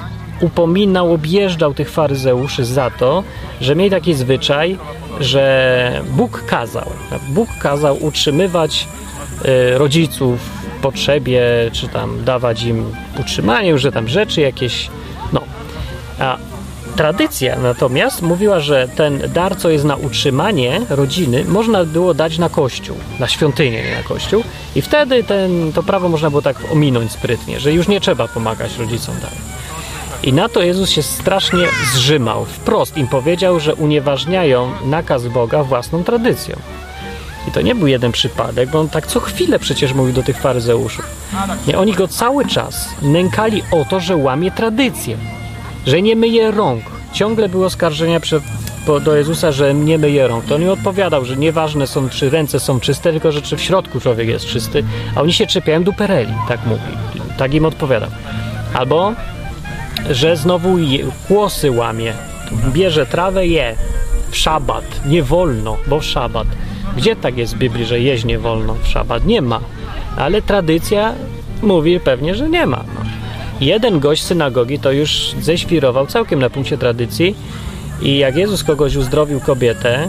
upominał, 0.41 1.13
objeżdżał 1.13 1.75
tych 1.75 1.91
faryzeuszy 1.91 2.65
za 2.65 2.91
to, 2.91 3.25
że 3.61 3.77
mieli 3.77 3.91
taki 3.91 4.15
zwyczaj, 4.15 4.79
że 5.21 6.03
Bóg 6.11 6.45
kazał. 6.47 6.91
Bóg 7.29 7.49
kazał 7.59 8.05
utrzymywać 8.05 8.89
y, 9.45 9.79
rodziców 9.79 10.41
w 10.41 10.81
potrzebie, 10.83 11.43
czy 11.73 11.89
tam 11.89 12.25
dawać 12.25 12.63
im 12.63 12.93
utrzymanie, 13.21 13.79
że 13.79 13.93
tam 13.93 14.09
rzeczy 14.09 14.41
jakieś. 14.41 14.91
No. 15.33 15.41
A 16.19 16.37
tradycja 16.95 17.59
natomiast 17.59 18.23
mówiła, 18.23 18.61
że 18.61 18.89
ten 18.97 19.23
dar, 19.35 19.57
co 19.57 19.71
jest 19.71 19.85
na 19.85 19.97
utrzymanie 19.97 20.81
rodziny, 20.91 21.45
można 21.45 21.85
było 21.85 22.15
dać 22.15 22.39
na 22.39 22.49
kościół, 22.49 22.97
na 23.19 23.29
świątynię, 23.29 23.83
nie 23.83 23.97
na 23.97 24.03
kościół. 24.03 24.45
I 24.75 24.83
wtedy 24.83 25.25
ten, 25.25 25.73
to 25.73 25.83
prawo 25.83 26.09
można 26.09 26.31
było 26.31 26.43
tak 26.43 26.57
ominąć 26.73 27.13
sprytnie, 27.13 27.61
że 27.61 27.73
już 27.73 27.89
nie 27.89 28.01
trzeba 28.01 28.29
pomagać 28.29 28.79
rodzicom 28.79 29.15
dalej. 29.15 29.39
I 30.23 30.33
na 30.33 30.49
to 30.49 30.63
Jezus 30.63 30.91
się 30.91 31.03
strasznie 31.03 31.67
zrzymał. 31.95 32.45
Wprost 32.45 32.97
im 32.97 33.09
powiedział, 33.09 33.61
że 33.61 33.75
unieważniają 33.75 34.73
nakaz 34.85 35.27
Boga 35.27 35.63
własną 35.65 36.05
tradycją. 36.05 36.57
I 37.49 37.51
to 37.51 37.61
nie 37.61 37.75
był 37.75 37.87
jeden 37.87 38.13
przypadek, 38.13 38.71
bo 38.71 38.81
on 38.81 38.89
tak 38.89 39.07
co 39.07 39.21
chwilę 39.21 39.59
przecież 39.59 39.93
mówił 39.93 40.15
do 40.15 40.23
tych 40.23 40.39
faryzeuszów. 40.39 41.07
Nie, 41.67 41.79
oni 41.79 41.93
go 41.93 42.09
cały 42.09 42.47
czas 42.47 42.89
nękali 43.03 43.63
o 43.71 43.85
to, 43.85 44.01
że 44.01 44.17
łamie 44.17 44.51
tradycję, 44.51 45.17
że 45.87 46.03
nie 46.03 46.17
myje 46.17 46.51
rąk. 46.51 46.85
Ciągle 47.13 47.49
były 47.49 47.67
oskarżenia 47.67 48.21
przed, 48.21 48.43
po, 48.87 49.01
do 49.01 49.17
Jezusa, 49.17 49.53
że 49.53 49.75
nie 49.75 49.99
myje 49.99 50.29
rąk. 50.29 50.45
To 50.45 50.55
on 50.55 50.63
im 50.63 50.69
odpowiadał, 50.69 51.25
że 51.25 51.37
nieważne 51.37 51.87
są, 51.87 52.09
czy 52.09 52.31
ręce 52.31 52.61
są 52.61 52.81
czyste, 52.81 53.13
tylko 53.13 53.33
że 53.33 53.43
czy 53.43 53.57
w 53.57 53.63
środku 53.63 54.01
człowiek 54.01 54.29
jest 54.29 54.47
czysty, 54.47 54.85
a 55.17 55.23
oni 55.23 55.33
się 55.33 55.47
czepiają 55.47 55.85
dupereli, 55.85 56.33
tak 56.49 56.67
mówi. 56.67 56.83
Tak 57.39 57.55
im 57.55 57.65
odpowiadał. 57.65 58.11
Albo 58.75 59.13
że 60.11 60.37
znowu 60.37 60.79
je, 60.79 61.05
kłosy 61.29 61.71
łamie. 61.71 62.13
Bierze 62.73 63.07
trawę, 63.07 63.47
je. 63.47 63.77
W 64.31 64.37
szabat. 64.37 64.85
Nie 65.07 65.23
wolno, 65.23 65.77
bo 65.87 66.01
w 66.01 66.05
szabat. 66.05 66.47
Gdzie 66.97 67.17
tak 67.17 67.37
jest 67.37 67.55
w 67.55 67.59
Biblii, 67.59 67.87
że 67.87 68.01
jeść 68.01 68.25
nie 68.25 68.39
wolno 68.39 68.75
w 68.75 68.89
szabat? 68.89 69.27
Nie 69.27 69.43
ma. 69.43 69.61
Ale 70.17 70.43
tradycja 70.43 71.15
mówi 71.63 72.01
pewnie, 72.01 72.35
że 72.35 72.49
nie 72.49 72.67
ma. 72.67 72.85
No. 72.95 73.01
Jeden 73.65 74.01
gość 74.01 74.23
synagogi 74.23 74.79
to 74.79 74.93
już 74.93 75.35
ześwirował 75.41 76.07
całkiem 76.07 76.41
na 76.41 76.51
punkcie 76.51 76.79
tradycji 76.79 77.35
i 78.03 78.19
jak 78.19 78.37
Jezus 78.37 78.65
kogoś 78.65 78.97
uzdrowił 78.97 79.41
kobietę 79.41 80.09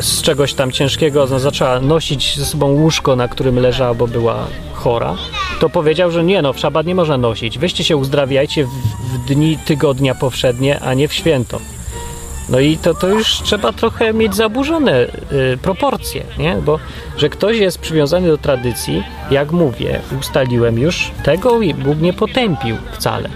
z 0.00 0.22
czegoś 0.22 0.54
tam 0.54 0.72
ciężkiego, 0.72 1.22
ona 1.22 1.38
zaczęła 1.38 1.80
nosić 1.80 2.36
ze 2.38 2.44
sobą 2.44 2.72
łóżko, 2.72 3.16
na 3.16 3.28
którym 3.28 3.58
leżała, 3.58 3.94
bo 3.94 4.06
była 4.06 4.46
chora, 4.72 5.16
to 5.60 5.68
powiedział, 5.68 6.10
że 6.10 6.24
nie 6.24 6.42
no, 6.42 6.52
w 6.52 6.58
szabat 6.58 6.86
nie 6.86 6.94
można 6.94 7.16
nosić. 7.16 7.58
Weźcie 7.58 7.84
się 7.84 7.96
uzdrawiajcie 7.96 8.64
w, 8.64 8.68
w 8.68 9.26
dni 9.26 9.58
tygodnia 9.64 10.14
powszednie, 10.14 10.80
a 10.80 10.94
nie 10.94 11.08
w 11.08 11.12
święto. 11.12 11.60
No 12.50 12.60
i 12.60 12.76
to, 12.76 12.94
to 12.94 13.08
już 13.08 13.42
trzeba 13.42 13.72
trochę 13.72 14.12
mieć 14.12 14.34
zaburzone 14.34 15.02
y, 15.02 15.08
proporcje, 15.62 16.24
nie? 16.38 16.56
Bo 16.56 16.78
że 17.16 17.28
ktoś 17.28 17.58
jest 17.58 17.78
przywiązany 17.78 18.28
do 18.28 18.38
tradycji, 18.38 19.02
jak 19.30 19.52
mówię, 19.52 20.00
ustaliłem 20.20 20.78
już, 20.78 21.10
tego 21.24 21.58
Bóg 21.84 22.00
nie 22.00 22.12
potępił 22.12 22.76
wcale. 22.92 23.28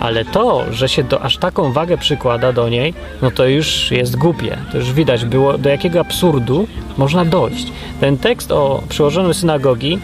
Ale 0.00 0.24
to, 0.24 0.64
że 0.72 0.88
się 0.88 1.04
do, 1.04 1.22
aż 1.22 1.36
taką 1.36 1.72
wagę 1.72 1.98
przykłada 1.98 2.52
do 2.52 2.68
niej, 2.68 2.94
no 3.22 3.30
to 3.30 3.46
już 3.46 3.90
jest 3.90 4.16
głupie. 4.16 4.56
To 4.72 4.78
już 4.78 4.92
widać 4.92 5.24
było, 5.24 5.58
do 5.58 5.68
jakiego 5.68 6.00
absurdu 6.00 6.68
można 6.96 7.24
dojść. 7.24 7.66
Ten 8.00 8.18
tekst 8.18 8.52
o 8.52 8.82
przyłożonym 8.88 9.34
synagogi, 9.34 9.98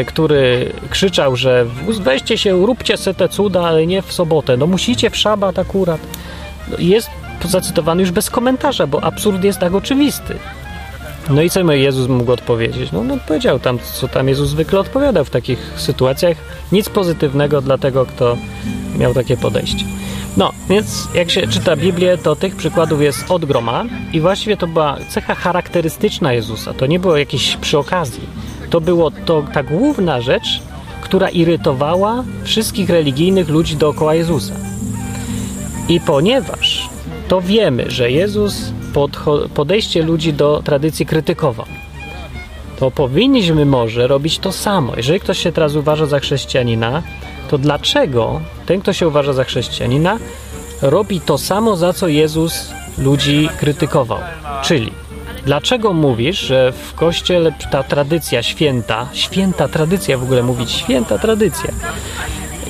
y, 0.00 0.04
który 0.04 0.72
krzyczał, 0.90 1.36
że 1.36 1.66
weźcie 2.00 2.38
się, 2.38 2.66
róbcie 2.66 2.96
se 2.96 3.14
te 3.14 3.28
cuda, 3.28 3.62
ale 3.62 3.86
nie 3.86 4.02
w 4.02 4.12
sobotę. 4.12 4.56
No 4.56 4.66
musicie 4.66 5.10
w 5.10 5.16
szabat 5.16 5.58
akurat. 5.58 6.00
No, 6.70 6.76
Jest 7.46 7.52
zacytowany 7.52 8.02
już 8.02 8.10
bez 8.10 8.30
komentarza, 8.30 8.86
bo 8.86 9.04
absurd 9.04 9.44
jest 9.44 9.58
tak 9.58 9.74
oczywisty. 9.74 10.38
No 11.30 11.42
i 11.42 11.50
co 11.50 11.72
Jezus 11.72 12.08
mógł 12.08 12.32
odpowiedzieć? 12.32 12.92
No, 12.92 13.04
no 13.04 13.18
powiedział 13.28 13.58
tam, 13.58 13.78
co 13.78 14.08
tam 14.08 14.28
Jezus 14.28 14.50
zwykle 14.50 14.80
odpowiadał 14.80 15.24
w 15.24 15.30
takich 15.30 15.58
sytuacjach. 15.76 16.36
Nic 16.72 16.88
pozytywnego 16.88 17.60
dla 17.60 17.78
tego, 17.78 18.06
kto 18.06 18.36
miał 18.98 19.14
takie 19.14 19.36
podejście. 19.36 19.84
No, 20.36 20.52
więc 20.68 21.08
jak 21.14 21.30
się 21.30 21.46
czyta 21.46 21.76
Biblię, 21.76 22.18
to 22.18 22.36
tych 22.36 22.56
przykładów 22.56 23.02
jest 23.02 23.30
od 23.30 23.44
groma 23.44 23.84
i 24.12 24.20
właściwie 24.20 24.56
to 24.56 24.66
była 24.66 24.96
cecha 25.08 25.34
charakterystyczna 25.34 26.32
Jezusa. 26.32 26.74
To 26.74 26.86
nie 26.86 27.00
było 27.00 27.16
jakieś 27.16 27.56
przy 27.56 27.78
okazji. 27.78 28.26
To 28.70 28.80
było 28.80 29.10
to 29.10 29.44
ta 29.52 29.62
główna 29.62 30.20
rzecz, 30.20 30.62
która 31.00 31.28
irytowała 31.28 32.24
wszystkich 32.44 32.90
religijnych 32.90 33.48
ludzi 33.48 33.76
dookoła 33.76 34.14
Jezusa. 34.14 34.54
I 35.88 36.00
ponieważ 36.00 36.95
to 37.28 37.40
wiemy, 37.40 37.90
że 37.90 38.10
Jezus 38.10 38.72
podejście 39.54 40.02
ludzi 40.02 40.32
do 40.32 40.62
tradycji 40.64 41.06
krytykował, 41.06 41.66
to 42.78 42.90
powinniśmy 42.90 43.66
może 43.66 44.06
robić 44.06 44.38
to 44.38 44.52
samo. 44.52 44.92
Jeżeli 44.96 45.20
ktoś 45.20 45.38
się 45.38 45.52
teraz 45.52 45.74
uważa 45.74 46.06
za 46.06 46.20
chrześcijanina, 46.20 47.02
to 47.48 47.58
dlaczego 47.58 48.40
ten, 48.66 48.80
kto 48.80 48.92
się 48.92 49.08
uważa 49.08 49.32
za 49.32 49.44
chrześcijanina, 49.44 50.18
robi 50.82 51.20
to 51.20 51.38
samo, 51.38 51.76
za 51.76 51.92
co 51.92 52.08
Jezus 52.08 52.70
ludzi 52.98 53.48
krytykował? 53.58 54.18
Czyli 54.62 54.92
dlaczego 55.44 55.92
mówisz, 55.92 56.40
że 56.40 56.72
w 56.72 56.94
kościele 56.94 57.52
ta 57.70 57.82
tradycja 57.82 58.42
święta, 58.42 59.08
święta 59.12 59.68
tradycja 59.68 60.18
w 60.18 60.22
ogóle 60.22 60.42
mówić, 60.42 60.70
święta 60.70 61.18
tradycja, 61.18 61.70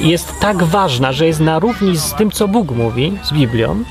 jest 0.01 0.33
tak 0.41 0.63
ważna, 0.63 1.13
że 1.13 1.27
jest 1.27 1.41
na 1.41 1.59
równi 1.59 1.97
z 1.97 2.15
tym, 2.15 2.31
co 2.31 2.49
Bóg 2.49 2.71
mówi, 2.71 3.19
z 3.25 3.33
Biblią, 3.33 3.85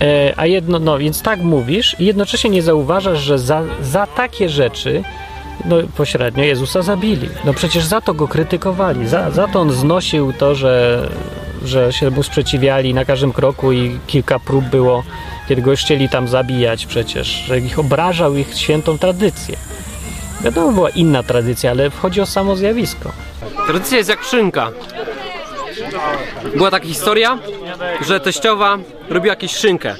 e, 0.00 0.34
a 0.36 0.46
jedno, 0.46 0.78
no 0.78 0.98
więc 0.98 1.22
tak 1.22 1.40
mówisz 1.40 1.96
i 1.98 2.04
jednocześnie 2.04 2.50
nie 2.50 2.62
zauważasz, 2.62 3.18
że 3.18 3.38
za, 3.38 3.62
za 3.82 4.06
takie 4.06 4.48
rzeczy 4.48 5.02
no, 5.64 5.76
pośrednio 5.96 6.44
Jezusa 6.44 6.82
zabili. 6.82 7.28
No 7.44 7.54
przecież 7.54 7.84
za 7.84 8.00
to 8.00 8.14
go 8.14 8.28
krytykowali, 8.28 9.08
za, 9.08 9.30
za 9.30 9.48
to 9.48 9.60
on 9.60 9.72
znosił 9.72 10.32
to, 10.32 10.54
że, 10.54 11.08
że 11.64 11.92
się 11.92 12.10
mu 12.10 12.22
sprzeciwiali 12.22 12.94
na 12.94 13.04
każdym 13.04 13.32
kroku 13.32 13.72
i 13.72 13.98
kilka 14.06 14.38
prób 14.38 14.64
było, 14.64 15.04
kiedy 15.48 15.62
go 15.62 15.76
chcieli 15.76 16.08
tam 16.08 16.28
zabijać 16.28 16.86
przecież, 16.86 17.26
że 17.26 17.58
ich 17.58 17.78
obrażał 17.78 18.36
ich 18.36 18.54
świętą 18.54 18.98
tradycję. 18.98 19.56
Wiadomo, 20.40 20.72
była 20.72 20.90
inna 20.90 21.22
tradycja, 21.22 21.70
ale 21.70 21.90
chodzi 21.90 22.20
o 22.20 22.26
samo 22.26 22.56
zjawisko. 22.56 23.12
Tradycja 23.66 23.98
jest 23.98 24.10
jak 24.10 24.22
szynka. 24.22 24.70
Była 26.56 26.70
taka 26.70 26.86
historia, 26.86 27.38
że 28.06 28.20
teściowa 28.20 28.78
robiła 29.08 29.32
jakieś 29.32 29.56
szynkę. 29.56 29.94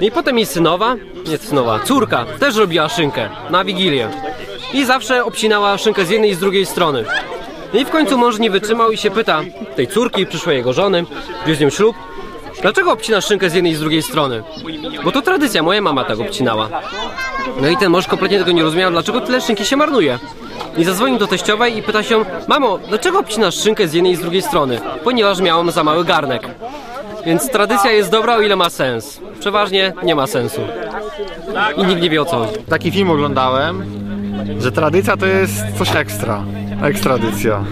I 0.00 0.10
potem 0.10 0.38
jej 0.38 0.46
synowa, 0.46 0.96
nie 1.26 1.38
synowa, 1.38 1.80
córka 1.80 2.24
też 2.24 2.56
robiła 2.56 2.88
szynkę 2.88 3.28
na 3.50 3.64
Wigilię. 3.64 4.08
I 4.74 4.84
zawsze 4.84 5.24
obcinała 5.24 5.78
szynkę 5.78 6.04
z 6.04 6.10
jednej 6.10 6.30
i 6.30 6.34
z 6.34 6.38
drugiej 6.38 6.66
strony. 6.66 7.04
I 7.72 7.84
w 7.84 7.90
końcu 7.90 8.18
mąż 8.18 8.38
nie 8.38 8.50
wytrzymał 8.50 8.92
i 8.92 8.96
się 8.96 9.10
pyta 9.10 9.42
tej 9.76 9.88
córki, 9.88 10.26
przyszłej 10.26 10.56
jego 10.56 10.72
żony, 10.72 11.04
gdzie 11.44 11.54
z 11.54 11.60
nią 11.60 11.70
ślub, 11.70 11.96
dlaczego 12.62 12.92
obcinasz 12.92 13.26
szynkę 13.26 13.50
z 13.50 13.54
jednej 13.54 13.72
i 13.72 13.76
z 13.76 13.80
drugiej 13.80 14.02
strony? 14.02 14.42
Bo 15.04 15.12
to 15.12 15.22
tradycja, 15.22 15.62
moja 15.62 15.80
mama 15.80 16.04
tak 16.04 16.20
obcinała. 16.20 16.68
No 17.60 17.68
i 17.68 17.76
ten 17.76 17.90
mąż 17.90 18.06
kompletnie 18.06 18.38
tego 18.38 18.52
nie 18.52 18.62
rozumiał, 18.62 18.90
dlaczego 18.90 19.20
tyle 19.20 19.40
szynki 19.40 19.66
się 19.66 19.76
marnuje. 19.76 20.18
I 20.76 20.84
zadzwonił 20.84 21.18
do 21.18 21.26
teściowej 21.26 21.76
i 21.78 21.82
pyta 21.82 22.02
się, 22.02 22.24
mamo, 22.48 22.78
dlaczego 22.78 23.18
obcinasz 23.18 23.54
szynkę 23.54 23.88
z 23.88 23.92
jednej 23.92 24.12
i 24.12 24.16
z 24.16 24.20
drugiej 24.20 24.42
strony? 24.42 24.80
Ponieważ 25.04 25.40
miałam 25.40 25.70
za 25.70 25.84
mały 25.84 26.04
garnek. 26.04 26.48
Więc 27.26 27.50
tradycja 27.50 27.90
jest 27.90 28.10
dobra, 28.10 28.36
o 28.36 28.40
ile 28.40 28.56
ma 28.56 28.70
sens. 28.70 29.20
Przeważnie 29.40 29.92
nie 30.02 30.14
ma 30.14 30.26
sensu. 30.26 30.60
I 31.76 31.84
nikt 31.84 32.02
nie 32.02 32.10
wie 32.10 32.22
o 32.22 32.24
co 32.24 32.36
chodzi. 32.38 32.52
Taki 32.68 32.90
film 32.90 33.10
oglądałem, 33.10 33.84
że 34.58 34.72
tradycja 34.72 35.16
to 35.16 35.26
jest 35.26 35.64
coś 35.78 35.96
ekstra. 35.96 36.44
Ekstradycja. 36.82 37.64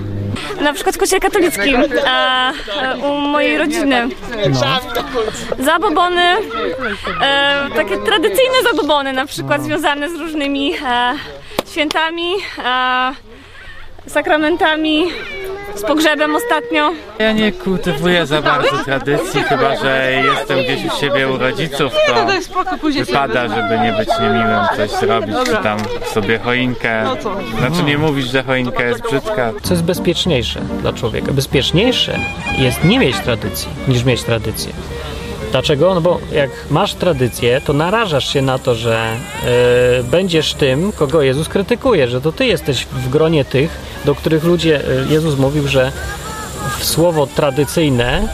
Na 0.61 0.73
przykład 0.73 0.97
w 0.97 0.99
kościele 0.99 1.21
katolickim, 1.21 1.77
a, 2.07 2.53
e, 2.83 2.99
u 2.99 3.15
mojej 3.19 3.59
rodziny. 3.59 4.09
Zabobony, 5.59 6.23
e, 7.23 7.67
takie 7.77 7.97
tradycyjne 7.97 8.55
zabobony, 8.71 9.13
na 9.13 9.27
przykład 9.27 9.63
związane 9.63 10.11
z 10.11 10.15
różnymi 10.15 10.73
e, 10.75 11.15
świętami, 11.71 12.33
sakramentami, 14.07 15.05
z 15.75 15.83
pogrzebem 15.83 16.37
ostatnio. 16.37 16.93
Ja 17.19 17.33
nie 17.33 17.53
kultywuję 17.53 18.27
za 18.27 18.43
bardzo 18.43 18.85
tradycji, 18.85 19.43
chyba 19.43 19.77
że 19.77 20.13
jestem 20.25 20.59
gdzieś 20.59 20.93
u 20.93 21.01
siebie 21.01 21.29
u 21.29 21.39
rodziców, 21.39 21.93
to 22.07 22.27
wypada, 23.05 23.49
żeby 23.49 23.79
nie 23.79 23.93
być 23.93 24.09
niemiłym, 24.21 24.61
coś 24.77 24.91
zrobić, 24.91 25.37
czy 25.47 25.57
tam 25.57 25.79
sobie 26.15 26.39
choinkę. 26.39 27.05
Znaczy 27.59 27.83
nie 27.83 27.99
mówić, 27.99 28.27
że 28.27 28.43
choinka 28.43 28.85
jest 28.85 29.03
brzydka. 29.03 29.53
Co 29.63 29.75
jest 29.75 29.85
bezpieczniejsze 29.85 30.61
dla 30.61 30.93
człowieka? 30.93 31.33
Bezpieczniejsze 31.33 32.19
jest 32.59 32.85
nie 32.85 32.99
mieć 32.99 33.19
tradycji, 33.19 33.69
niż 33.89 34.05
mieć 34.05 34.23
tradycję. 34.23 34.73
Dlaczego? 35.51 35.95
No 35.95 36.01
bo 36.01 36.19
jak 36.33 36.51
masz 36.71 36.95
tradycję, 36.95 37.61
to 37.61 37.73
narażasz 37.73 38.33
się 38.33 38.43
na 38.43 38.59
to, 38.59 38.75
że 38.75 39.17
y, 40.01 40.05
będziesz 40.05 40.55
tym, 40.55 40.93
kogo 40.93 41.23
Jezus 41.23 41.49
krytykuje, 41.49 42.09
że 42.09 42.21
to 42.21 42.33
ty 42.33 42.47
jesteś 42.47 42.85
w 42.85 43.09
gronie 43.09 43.45
tych, 43.45 43.71
do 44.05 44.15
których 44.15 44.45
ludzie, 44.45 44.81
y, 44.91 45.07
Jezus 45.09 45.39
mówił, 45.39 45.69
że 45.69 45.93
w 46.79 46.85
słowo 46.85 47.27
tradycyjne 47.27 48.29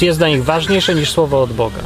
y, 0.00 0.04
jest 0.04 0.18
dla 0.18 0.28
nich 0.28 0.44
ważniejsze 0.44 0.94
niż 0.94 1.10
słowo 1.10 1.42
od 1.42 1.52
Boga. 1.52 1.80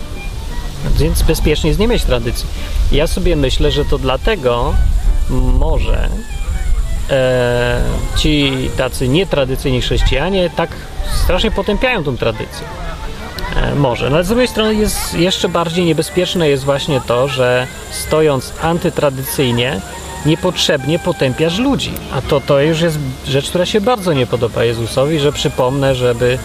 Więc 0.96 1.22
bezpiecznie 1.22 1.68
jest 1.68 1.80
nie 1.80 1.88
mieć 1.88 2.04
tradycji. 2.04 2.46
Ja 2.92 3.06
sobie 3.06 3.36
myślę, 3.36 3.70
że 3.70 3.84
to 3.84 3.98
dlatego 3.98 4.74
może 5.58 6.08
ci 8.16 8.52
tacy 8.76 9.08
nietradycyjni 9.08 9.80
chrześcijanie 9.80 10.50
tak 10.56 10.70
strasznie 11.32 11.50
potępiają 11.50 12.04
tą 12.04 12.16
tradycję. 12.16 12.66
E, 13.56 13.74
może. 13.74 14.10
No 14.10 14.16
ale 14.16 14.24
z 14.24 14.28
drugiej 14.28 14.48
strony 14.48 14.74
jest 14.74 15.14
jeszcze 15.14 15.48
bardziej 15.48 15.84
niebezpieczne 15.84 16.48
jest 16.48 16.64
właśnie 16.64 17.00
to, 17.00 17.28
że 17.28 17.66
stojąc 17.90 18.52
antytradycyjnie 18.62 19.80
niepotrzebnie 20.26 20.98
potępiasz 20.98 21.58
ludzi. 21.58 21.92
A 22.12 22.22
to, 22.22 22.40
to 22.40 22.60
już 22.60 22.80
jest 22.80 22.98
rzecz, 23.28 23.48
która 23.48 23.66
się 23.66 23.80
bardzo 23.80 24.12
nie 24.12 24.26
podoba 24.26 24.64
Jezusowi, 24.64 25.18
że 25.18 25.32
przypomnę, 25.32 25.94
żeby 25.94 26.38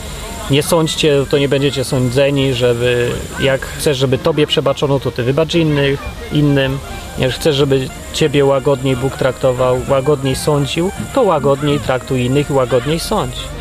nie 0.52 0.64
sądźcie, 0.64 1.26
to 1.30 1.38
nie 1.38 1.50
będziecie 1.50 1.84
sądzeni, 1.84 2.54
żeby 2.54 3.12
jak 3.40 3.62
chcesz, 3.62 3.98
żeby 3.98 4.18
tobie 4.18 4.48
przebaczono, 4.48 5.00
to 5.00 5.12
ty 5.12 5.24
wybacz 5.24 5.56
innych, 5.56 6.00
innym. 6.32 6.80
Jak 7.20 7.32
chcesz, 7.32 7.56
żeby 7.56 7.88
ciebie 8.14 8.46
łagodniej 8.46 8.96
Bóg 8.96 9.18
traktował, 9.18 9.82
łagodniej 9.90 10.36
sądził, 10.36 10.92
to 11.14 11.22
łagodniej 11.22 11.80
traktuj 11.80 12.26
innych 12.26 12.50
i 12.50 12.54
łagodniej 12.54 13.00
sądź. 13.00 13.57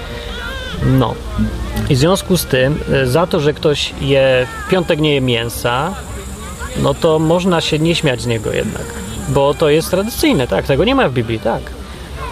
No. 0.84 1.14
I 1.90 1.94
w 1.94 1.98
związku 1.98 2.36
z 2.36 2.46
tym, 2.46 2.78
e, 2.92 3.06
za 3.06 3.26
to, 3.26 3.40
że 3.40 3.54
ktoś 3.54 3.94
je 4.00 4.46
w 4.66 4.70
piątek 4.70 5.00
nie 5.00 5.14
je 5.14 5.20
mięsa, 5.20 5.94
no 6.82 6.94
to 6.94 7.18
można 7.18 7.60
się 7.60 7.78
nie 7.78 7.94
śmiać 7.94 8.20
z 8.20 8.26
niego 8.26 8.52
jednak. 8.52 8.84
Bo 9.28 9.54
to 9.54 9.68
jest 9.70 9.90
tradycyjne, 9.90 10.46
tak? 10.48 10.66
Tego 10.66 10.84
nie 10.84 10.94
ma 10.94 11.08
w 11.08 11.12
Biblii, 11.12 11.40
tak. 11.40 11.62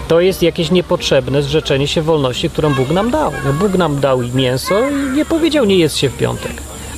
To 0.08 0.20
jest 0.20 0.42
jakieś 0.42 0.70
niepotrzebne 0.70 1.42
zrzeczenie 1.42 1.88
się 1.88 2.02
wolności, 2.02 2.50
którą 2.50 2.74
Bóg 2.74 2.90
nam 2.90 3.10
dał. 3.10 3.32
No 3.44 3.52
Bóg 3.52 3.74
nam 3.74 4.00
dał 4.00 4.20
mięso 4.34 4.90
i 4.90 5.16
nie 5.16 5.24
powiedział, 5.24 5.64
nie 5.64 5.78
jest 5.78 5.96
się 5.96 6.08
w 6.08 6.16
piątek. 6.16 6.52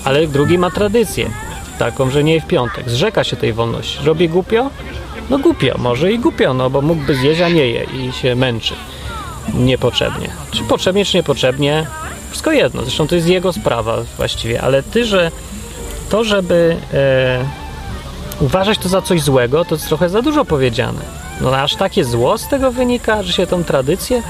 Ale 0.04 0.26
drugi 0.26 0.58
ma 0.58 0.70
tradycję 0.70 1.30
taką, 1.78 2.10
że 2.10 2.24
nie 2.24 2.34
je 2.34 2.40
w 2.40 2.46
piątek. 2.46 2.90
Zrzeka 2.90 3.24
się 3.24 3.36
tej 3.36 3.52
wolności. 3.52 3.98
Robi 4.04 4.28
głupio? 4.28 4.70
No 5.30 5.38
głupio, 5.38 5.78
może 5.78 6.12
i 6.12 6.18
głupio, 6.18 6.54
no 6.54 6.70
bo 6.70 6.82
mógłby 6.82 7.14
zjeść, 7.14 7.40
a 7.40 7.48
nie 7.48 7.66
je 7.66 7.84
i 7.84 8.12
się 8.12 8.34
męczy 8.34 8.74
niepotrzebnie. 9.54 10.28
Czy 10.50 10.62
potrzebnie, 10.62 11.04
czy 11.04 11.16
niepotrzebnie, 11.16 11.86
wszystko 12.30 12.52
jedno. 12.52 12.82
Zresztą 12.82 13.06
to 13.06 13.14
jest 13.14 13.28
jego 13.28 13.52
sprawa 13.52 13.96
właściwie, 14.16 14.62
ale 14.62 14.82
ty, 14.82 15.04
że 15.04 15.30
to, 16.08 16.24
żeby 16.24 16.76
e, 16.94 17.44
uważać 18.40 18.78
to 18.78 18.88
za 18.88 19.02
coś 19.02 19.22
złego, 19.22 19.64
to 19.64 19.74
jest 19.74 19.88
trochę 19.88 20.08
za 20.08 20.22
dużo 20.22 20.44
powiedziane. 20.44 21.00
No 21.40 21.56
aż 21.56 21.74
takie 21.74 22.04
zło 22.04 22.38
z 22.38 22.48
tego 22.48 22.72
wynika, 22.72 23.22
że 23.22 23.32
się 23.32 23.46
tą 23.46 23.64
tradycję 23.64 24.22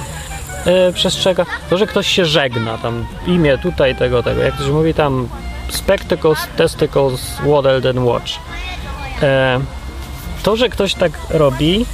e, 0.64 0.92
przestrzega. 0.92 1.46
To, 1.70 1.78
że 1.78 1.86
ktoś 1.86 2.06
się 2.06 2.24
żegna, 2.24 2.78
tam 2.78 3.06
imię 3.26 3.58
tutaj 3.58 3.96
tego, 3.96 4.22
tego, 4.22 4.42
jak 4.42 4.54
ktoś 4.54 4.68
mówi 4.68 4.94
tam 4.94 5.28
spectacles, 5.68 6.38
testicles, 6.56 7.20
water 7.46 7.82
than 7.82 8.04
watch. 8.04 8.32
E, 9.22 9.60
to, 10.42 10.56
że 10.56 10.68
ktoś 10.68 10.94
tak 10.94 11.12
robi, 11.30 11.86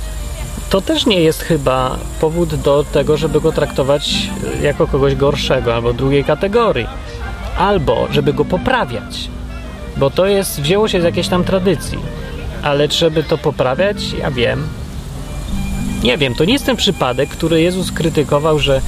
to 0.71 0.81
też 0.81 1.07
nie 1.07 1.21
jest 1.21 1.43
chyba 1.43 1.99
powód 2.21 2.55
do 2.55 2.85
tego, 2.85 3.17
żeby 3.17 3.41
go 3.41 3.53
traktować 3.53 4.31
e, 4.61 4.63
jako 4.63 4.87
kogoś 4.87 5.15
gorszego 5.15 5.75
albo 5.75 5.93
drugiej 5.93 6.25
kategorii. 6.25 6.87
Albo 7.59 8.09
żeby 8.11 8.33
go 8.33 8.45
poprawiać. 8.45 9.29
Bo 9.97 10.11
to 10.11 10.27
jest, 10.27 10.61
wzięło 10.61 10.89
się 10.89 11.01
z 11.01 11.05
jakiejś 11.05 11.29
tam 11.29 11.45
tradycji. 11.45 11.99
Ale 12.63 12.89
żeby 12.91 13.23
to 13.23 13.39
poprawiać, 13.39 14.13
ja 14.13 14.31
wiem. 14.31 14.69
Nie 16.03 16.19
wiem, 16.19 16.35
to 16.35 16.45
nie 16.45 16.53
jest 16.53 16.67
ten 16.67 16.77
przypadek, 16.77 17.29
który 17.29 17.61
Jezus 17.61 17.93
krytykował, 17.93 18.59
że 18.59 18.81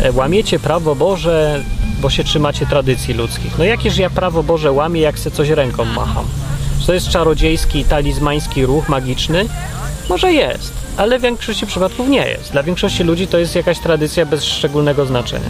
e, 0.00 0.12
łamiecie 0.12 0.58
prawo 0.58 0.94
Boże, 0.94 1.64
bo 2.00 2.10
się 2.10 2.24
trzymacie 2.24 2.66
tradycji 2.66 3.14
ludzkich. 3.14 3.58
No 3.58 3.64
jakież 3.64 3.98
ja 3.98 4.10
prawo 4.10 4.42
Boże 4.42 4.72
łamię, 4.72 5.00
jak 5.00 5.18
se 5.18 5.30
coś 5.30 5.48
ręką 5.48 5.84
macham? 5.84 6.24
Czy 6.80 6.86
to 6.86 6.94
jest 6.94 7.08
czarodziejski, 7.08 7.84
talizmański 7.84 8.66
ruch 8.66 8.88
magiczny? 8.88 9.44
Może 10.08 10.32
jest, 10.32 10.72
ale 10.98 11.18
w 11.18 11.22
większości 11.22 11.66
przypadków 11.66 12.08
nie 12.08 12.26
jest. 12.28 12.52
Dla 12.52 12.62
większości 12.62 13.04
ludzi 13.04 13.26
to 13.26 13.38
jest 13.38 13.54
jakaś 13.54 13.78
tradycja 13.78 14.26
bez 14.26 14.44
szczególnego 14.44 15.06
znaczenia. 15.06 15.48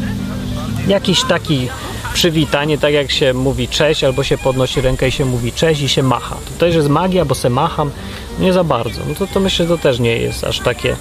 Jakiś 0.89 1.25
taki 1.25 1.69
przywitanie, 2.15 2.79
tak 2.79 2.93
jak 2.93 3.11
się 3.11 3.35
mówi 3.35 3.69
cześć, 3.69 4.05
albo 4.05 4.25
się 4.25 4.39
podnosi 4.39 4.81
rękę 4.81 5.09
i 5.09 5.13
się 5.13 5.25
mówi 5.25 5.53
cześć 5.53 5.81
i 5.81 5.89
się 5.89 6.03
macha. 6.03 6.35
To 6.35 6.51
też 6.59 6.75
jest 6.75 6.89
magia, 6.89 7.25
bo 7.25 7.35
se 7.35 7.51
macham. 7.51 7.91
Nie 8.39 8.53
za 8.53 8.65
bardzo. 8.65 9.01
No 9.09 9.15
to, 9.15 9.27
to 9.27 9.41
myślę, 9.41 9.67
że 9.67 9.77
to 9.77 9.83
też 9.83 9.99
nie 9.99 10.17
jest 10.17 10.45
aż 10.45 10.61
takie, 10.61 10.97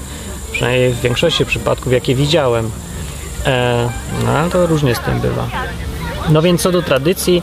przynajmniej 0.52 0.94
w 0.94 1.02
większości 1.02 1.46
przypadków, 1.46 1.94
jakie 1.94 2.16
widziałem. 2.16 2.72
E, 3.46 3.90
no 4.26 4.50
to 4.50 4.68
różnie 4.68 4.96
z 4.96 5.00
tym 5.00 5.20
bywa. 5.20 5.48
No 6.30 6.42
więc 6.42 6.62
co 6.62 6.72
do 6.72 6.82
tradycji, 6.82 7.42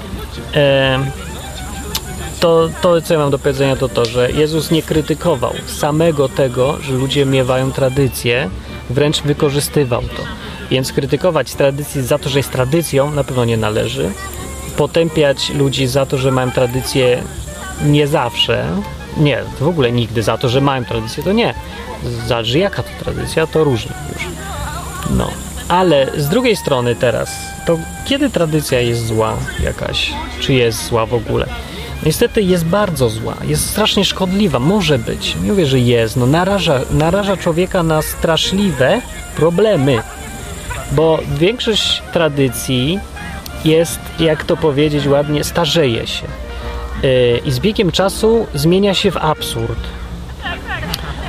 e, 0.54 0.98
to, 2.40 2.68
to 2.82 3.02
co 3.02 3.14
ja 3.14 3.20
mam 3.20 3.30
do 3.30 3.38
powiedzenia 3.38 3.76
to 3.76 3.88
to, 3.88 4.04
że 4.04 4.30
Jezus 4.30 4.70
nie 4.70 4.82
krytykował 4.82 5.52
samego 5.66 6.28
tego, 6.28 6.78
że 6.82 6.92
ludzie 6.92 7.26
miewają 7.26 7.72
tradycję, 7.72 8.50
wręcz 8.90 9.22
wykorzystywał 9.22 10.02
to. 10.02 10.22
Więc 10.70 10.92
krytykować 10.92 11.54
tradycję 11.54 12.02
za 12.02 12.18
to, 12.18 12.28
że 12.28 12.38
jest 12.38 12.50
tradycją, 12.50 13.10
na 13.10 13.24
pewno 13.24 13.44
nie 13.44 13.56
należy. 13.56 14.10
Potępiać 14.76 15.50
ludzi 15.50 15.86
za 15.86 16.06
to, 16.06 16.18
że 16.18 16.30
mają 16.30 16.50
tradycję 16.50 17.22
nie 17.84 18.06
zawsze, 18.06 18.66
nie, 19.16 19.38
w 19.60 19.68
ogóle 19.68 19.92
nigdy 19.92 20.22
za 20.22 20.38
to, 20.38 20.48
że 20.48 20.60
mają 20.60 20.84
tradycję, 20.84 21.22
to 21.22 21.32
nie. 21.32 21.54
Zależy 22.26 22.58
jaka 22.58 22.82
to 22.82 23.04
tradycja, 23.04 23.46
to 23.46 23.64
różnie 23.64 23.92
już. 24.12 24.26
No. 25.10 25.30
Ale 25.68 26.10
z 26.16 26.28
drugiej 26.28 26.56
strony 26.56 26.94
teraz, 26.94 27.30
to 27.66 27.78
kiedy 28.04 28.30
tradycja 28.30 28.80
jest 28.80 29.06
zła 29.06 29.36
jakaś, 29.62 30.12
czy 30.40 30.52
jest 30.52 30.86
zła 30.86 31.06
w 31.06 31.14
ogóle? 31.14 31.46
Niestety 32.04 32.42
jest 32.42 32.64
bardzo 32.64 33.08
zła, 33.08 33.34
jest 33.44 33.70
strasznie 33.70 34.04
szkodliwa, 34.04 34.58
może 34.58 34.98
być, 34.98 35.36
nie 35.42 35.50
mówię, 35.50 35.66
że 35.66 35.78
jest, 35.78 36.16
no 36.16 36.26
naraża, 36.26 36.80
naraża 36.90 37.36
człowieka 37.36 37.82
na 37.82 38.02
straszliwe 38.02 39.00
problemy, 39.36 40.02
bo 40.92 41.18
większość 41.38 42.02
tradycji 42.12 43.00
jest, 43.64 44.00
jak 44.20 44.44
to 44.44 44.56
powiedzieć 44.56 45.06
ładnie, 45.06 45.44
starzeje 45.44 46.06
się 46.06 46.26
yy, 47.02 47.40
i 47.44 47.52
z 47.52 47.60
biegiem 47.60 47.92
czasu 47.92 48.46
zmienia 48.54 48.94
się 48.94 49.10
w 49.10 49.16
absurd. 49.16 49.80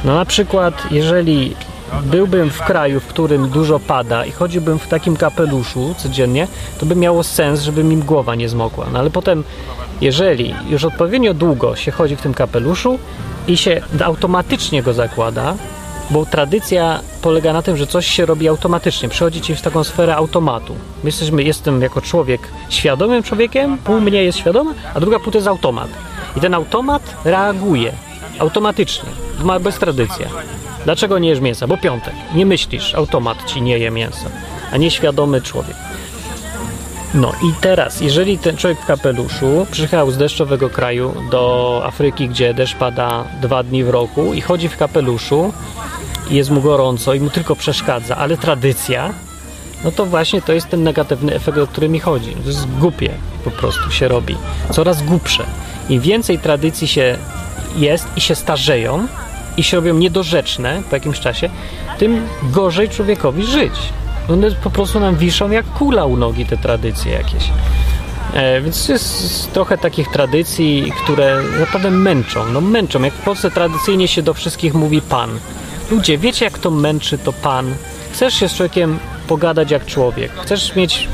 No 0.04 0.16
na 0.16 0.26
przykład, 0.26 0.84
jeżeli 0.92 1.56
byłbym 2.04 2.50
w 2.50 2.62
kraju, 2.62 3.00
w 3.00 3.06
którym 3.06 3.50
dużo 3.50 3.80
pada 3.80 4.26
i 4.26 4.32
chodziłbym 4.32 4.80
w 4.80 4.88
takim 4.88 5.18
kapeluszu 5.18 5.96
codziennie, 5.98 6.48
to 6.80 6.86
by 6.86 6.96
miało 6.96 7.24
sens, 7.24 7.62
żeby 7.62 7.84
mi 7.84 7.98
głowa 7.98 8.36
nie 8.36 8.50
zmokła. 8.50 8.86
No 8.94 9.00
ale 9.00 9.10
potem, 9.10 9.44
jeżeli 10.02 10.56
już 10.70 10.86
odpowiednio 10.86 11.34
długo 11.34 11.76
się 11.76 11.92
chodzi 11.92 12.16
w 12.16 12.22
tym 12.22 12.34
kapeluszu 12.34 13.00
i 13.48 13.58
się 13.58 13.82
automatycznie 14.04 14.84
go 14.84 14.94
zakłada, 14.94 15.56
bo 16.10 16.26
tradycja 16.26 17.00
polega 17.22 17.54
na 17.54 17.62
tym, 17.62 17.78
że 17.78 17.88
coś 17.88 18.08
się 18.08 18.26
robi 18.26 18.48
automatycznie. 18.48 19.10
Przychodzi 19.10 19.42
ci 19.42 19.56
w 19.56 19.62
taką 19.62 19.84
sferę 19.84 20.16
automatu. 20.16 20.74
My 20.74 21.10
jesteśmy, 21.10 21.44
jestem 21.44 21.82
jako 21.82 22.02
człowiek 22.02 22.42
świadomym 22.70 23.24
człowiekiem, 23.24 23.78
pół 23.78 24.02
mnie 24.02 24.24
jest 24.24 24.38
świadoma, 24.38 24.74
a 24.94 25.00
druga 25.00 25.20
pół 25.20 25.32
to 25.32 25.38
jest 25.38 25.48
automat. 25.48 25.90
I 26.38 26.40
ten 26.40 26.54
automat 26.54 27.16
reaguje 27.24 27.92
automatycznie, 28.40 29.10
ma 29.44 29.60
bez 29.60 29.80
tradycja. 29.80 30.28
Dlaczego 30.86 31.20
nie 31.20 31.30
jesz 31.30 31.40
mięsa? 31.40 31.68
Bo 31.68 31.78
piątek. 31.78 32.14
Nie 32.36 32.46
myślisz, 32.46 32.96
automat 32.96 33.46
ci 33.46 33.62
nie 33.62 33.80
je 33.80 33.92
mięsa, 33.92 34.30
a 34.72 34.78
nieświadomy 34.78 35.42
człowiek. 35.42 35.76
No 37.14 37.32
i 37.32 37.54
teraz, 37.62 38.02
jeżeli 38.02 38.38
ten 38.38 38.58
człowiek 38.58 38.80
w 38.80 38.86
kapeluszu 38.86 39.68
przyjechał 39.72 40.12
z 40.12 40.18
deszczowego 40.18 40.70
kraju 40.70 41.14
do 41.32 41.82
Afryki, 41.86 42.30
gdzie 42.30 42.54
deszcz 42.54 42.76
pada 42.76 43.24
dwa 43.42 43.64
dni 43.64 43.84
w 43.84 43.90
roku 43.90 44.34
i 44.34 44.42
chodzi 44.42 44.70
w 44.70 44.78
kapeluszu 44.78 45.54
jest 46.30 46.50
mu 46.50 46.62
gorąco 46.62 47.14
i 47.14 47.20
mu 47.20 47.30
tylko 47.30 47.56
przeszkadza, 47.56 48.18
ale 48.18 48.38
tradycja, 48.38 49.14
no 49.84 49.92
to 49.92 50.06
właśnie 50.06 50.42
to 50.42 50.54
jest 50.54 50.70
ten 50.70 50.84
negatywny 50.84 51.36
efekt, 51.36 51.58
o 51.58 51.68
który 51.68 51.90
mi 51.90 52.00
chodzi. 52.00 52.32
To 52.32 52.48
jest 52.48 52.68
głupie 52.68 53.10
po 53.44 53.52
prostu 53.52 53.92
się 53.92 54.08
robi. 54.08 54.36
Coraz 54.72 55.02
głupsze. 55.02 55.46
Im 55.90 56.02
więcej 56.02 56.40
tradycji 56.40 56.88
się 56.88 57.18
jest 57.78 58.08
i 58.16 58.22
się 58.22 58.36
starzeją 58.36 59.08
i 59.58 59.64
się 59.64 59.78
robią 59.78 59.94
niedorzeczne 59.94 60.82
po 60.90 60.96
jakimś 60.96 61.20
czasie, 61.20 61.50
tym 61.98 62.28
gorzej 62.44 62.90
człowiekowi 62.90 63.44
żyć. 63.44 63.74
One 64.30 64.52
po 64.52 64.70
prostu 64.70 65.00
nam 65.00 65.16
wiszą 65.16 65.52
jak 65.52 65.66
kula 65.66 66.06
u 66.06 66.18
nogi 66.18 66.46
te 66.46 66.58
tradycje 66.58 67.12
jakieś. 67.12 67.50
E, 68.34 68.62
więc 68.62 68.88
jest 68.88 69.54
trochę 69.54 69.78
takich 69.78 70.08
tradycji, 70.08 70.94
które 71.04 71.42
naprawdę 71.60 71.92
męczą. 71.92 72.46
No 72.54 72.62
męczą. 72.62 73.04
Jak 73.04 73.14
w 73.14 73.22
Polsce 73.22 73.52
tradycyjnie 73.52 74.08
się 74.08 74.22
do 74.22 74.34
wszystkich 74.34 74.74
mówi 74.74 75.02
pan. 75.02 75.40
Ludzie, 75.92 76.18
wiecie 76.18 76.46
jak 76.46 76.60
to 76.60 76.72
męczy 76.72 77.18
to 77.18 77.34
pan? 77.34 77.76
Chcesz 78.14 78.34
się 78.34 78.50
z 78.50 78.54
człowiekiem 78.54 79.00
pogadać 79.28 79.72
jak 79.72 79.86
człowiek. 79.86 80.32
Chcesz 80.32 80.76
mieć 80.76 81.08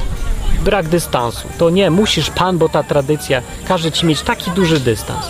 brak 0.63 0.87
dystansu. 0.87 1.47
To 1.57 1.69
nie, 1.69 1.91
musisz 1.91 2.29
pan, 2.29 2.57
bo 2.57 2.69
ta 2.69 2.83
tradycja 2.83 3.41
każe 3.67 3.91
ci 3.91 4.05
mieć 4.05 4.21
taki 4.21 4.51
duży 4.51 4.79
dystans. 4.79 5.25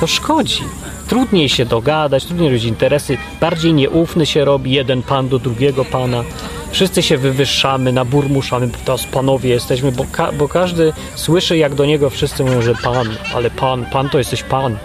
To 0.00 0.06
szkodzi. 0.06 0.64
Trudniej 1.08 1.48
się 1.48 1.64
dogadać, 1.64 2.24
trudniej 2.24 2.48
robić 2.48 2.64
interesy, 2.64 3.18
bardziej 3.40 3.74
nieufny 3.74 4.26
się 4.26 4.44
robi 4.44 4.72
jeden 4.72 5.02
pan 5.02 5.28
do 5.28 5.38
drugiego 5.38 5.84
pana. 5.84 6.24
Wszyscy 6.70 7.02
się 7.02 7.18
wywyższamy, 7.18 7.92
naburmuszamy, 7.92 8.68
teraz 8.84 9.04
panowie 9.06 9.50
jesteśmy, 9.50 9.92
bo, 9.92 10.04
ka- 10.12 10.32
bo 10.32 10.48
każdy 10.48 10.92
słyszy, 11.14 11.56
jak 11.56 11.74
do 11.74 11.84
niego 11.84 12.10
wszyscy 12.10 12.44
mówią, 12.44 12.62
że 12.62 12.74
pan, 12.74 13.08
ale 13.34 13.50
pan, 13.50 13.86
pan 13.92 14.08
to 14.08 14.18
jesteś 14.18 14.42
pan, 14.42 14.76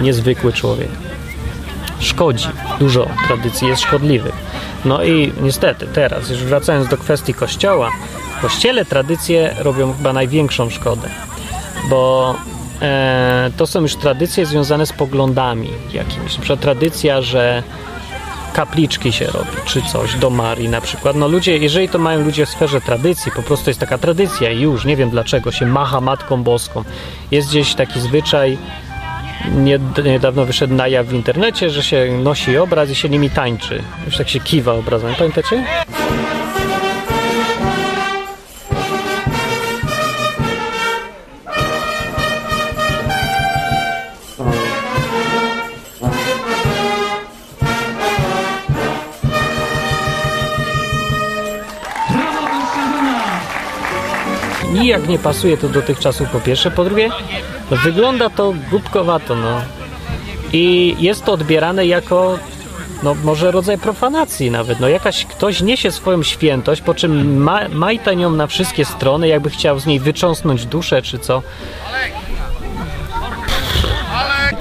niezwykły 0.00 0.52
człowiek. 0.52 0.88
Szkodzi, 2.00 2.48
dużo 2.80 3.06
tradycji 3.26 3.68
jest 3.68 3.82
szkodliwych. 3.82 4.34
No 4.84 5.04
i 5.04 5.32
niestety, 5.42 5.86
teraz, 5.86 6.30
już 6.30 6.38
wracając 6.38 6.88
do 6.88 6.96
kwestii 6.96 7.34
kościoła, 7.34 7.90
w 8.38 8.40
kościele 8.40 8.84
tradycje 8.84 9.54
robią 9.58 9.92
chyba 9.92 10.12
największą 10.12 10.70
szkodę, 10.70 11.08
bo 11.90 12.34
to 13.56 13.66
są 13.66 13.80
już 13.80 13.96
tradycje 13.96 14.46
związane 14.46 14.86
z 14.86 14.92
poglądami 14.92 15.70
jakimiś. 15.92 16.32
Na 16.34 16.38
przykład 16.40 16.60
tradycja, 16.60 17.22
że 17.22 17.62
kapliczki 18.52 19.12
się 19.12 19.26
robi, 19.26 19.50
czy 19.64 19.82
coś, 19.82 20.14
do 20.14 20.30
Marii 20.30 20.68
na 20.68 20.80
przykład. 20.80 21.16
No 21.16 21.28
ludzie, 21.28 21.58
jeżeli 21.58 21.88
to 21.88 21.98
mają 21.98 22.24
ludzie 22.24 22.46
w 22.46 22.48
sferze 22.48 22.80
tradycji, 22.80 23.32
po 23.32 23.42
prostu 23.42 23.70
jest 23.70 23.80
taka 23.80 23.98
tradycja 23.98 24.50
i 24.50 24.60
już, 24.60 24.84
nie 24.84 24.96
wiem 24.96 25.10
dlaczego, 25.10 25.52
się 25.52 25.66
macha 25.66 26.00
Matką 26.00 26.42
Boską. 26.42 26.84
Jest 27.30 27.48
gdzieś 27.48 27.74
taki 27.74 28.00
zwyczaj, 28.00 28.58
nied- 29.56 30.04
niedawno 30.04 30.44
wyszedł 30.44 30.74
na 30.74 30.88
jaw 30.88 31.06
w 31.06 31.12
internecie, 31.12 31.70
że 31.70 31.82
się 31.82 32.18
nosi 32.22 32.58
obraz 32.58 32.90
i 32.90 32.94
się 32.94 33.08
nimi 33.08 33.30
tańczy. 33.30 33.82
Już 34.06 34.16
tak 34.16 34.28
się 34.28 34.40
kiwa 34.40 34.72
obrazem, 34.72 35.14
pamiętacie? 35.14 35.64
Nijak 54.84 55.08
nie 55.08 55.18
pasuje 55.18 55.56
to 55.56 55.68
do 55.68 55.82
tych 55.82 55.98
czasów 55.98 56.28
po 56.28 56.40
pierwsze, 56.40 56.70
po 56.70 56.84
drugie 56.84 57.10
no, 57.70 57.76
wygląda 57.76 58.30
to 58.30 58.54
głupkowato, 58.70 59.36
no. 59.36 59.60
I 60.52 60.96
jest 60.98 61.24
to 61.24 61.32
odbierane 61.32 61.86
jako 61.86 62.38
no 63.02 63.14
może 63.14 63.50
rodzaj 63.50 63.78
profanacji 63.78 64.50
nawet, 64.50 64.80
no 64.80 64.88
jakaś 64.88 65.26
ktoś 65.26 65.60
niesie 65.60 65.90
swoją 65.90 66.22
świętość, 66.22 66.82
po 66.82 66.94
czym 66.94 67.36
ma, 67.42 67.68
majta 67.68 68.12
nią 68.12 68.30
na 68.30 68.46
wszystkie 68.46 68.84
strony, 68.84 69.28
jakby 69.28 69.50
chciał 69.50 69.78
z 69.78 69.86
niej 69.86 70.00
wycząsnąć 70.00 70.66
duszę 70.66 71.02
czy 71.02 71.18
co. 71.18 71.42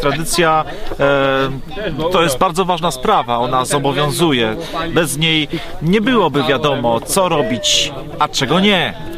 Tradycja 0.02 0.66
e, 1.00 2.12
to 2.12 2.24
jest 2.24 2.38
bardzo 2.38 2.66
ważna 2.66 2.92
sprawa, 2.92 3.38
ona 3.38 3.66
zobowiązuje. 3.66 4.56
Bez 4.94 5.18
niej 5.18 5.48
nie 5.82 6.02
byłoby 6.02 6.44
wiadomo, 6.44 7.02
co 7.02 7.30
robić, 7.30 7.92
a 8.20 8.28
czego 8.28 8.60
nie. 8.60 9.14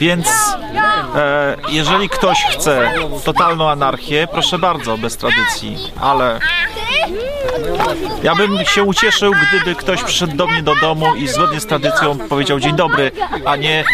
Więc 0.00 0.28
e, 1.14 1.56
jeżeli 1.68 2.08
ktoś 2.08 2.38
chce 2.44 2.92
totalną 3.24 3.70
anarchię, 3.70 4.28
proszę 4.32 4.58
bardzo, 4.58 4.98
bez 4.98 5.16
tradycji, 5.16 5.76
ale 6.00 6.40
ja 8.22 8.34
bym 8.34 8.64
się 8.64 8.82
ucieszył, 8.82 9.32
gdyby 9.48 9.74
ktoś 9.74 10.02
przyszedł 10.02 10.36
do 10.36 10.46
mnie 10.46 10.62
do 10.62 10.74
domu 10.74 11.14
i 11.14 11.28
zgodnie 11.28 11.60
z 11.60 11.66
tradycją 11.66 12.18
powiedział 12.18 12.60
dzień 12.60 12.76
dobry, 12.76 13.10
a 13.44 13.56
nie 13.56 13.84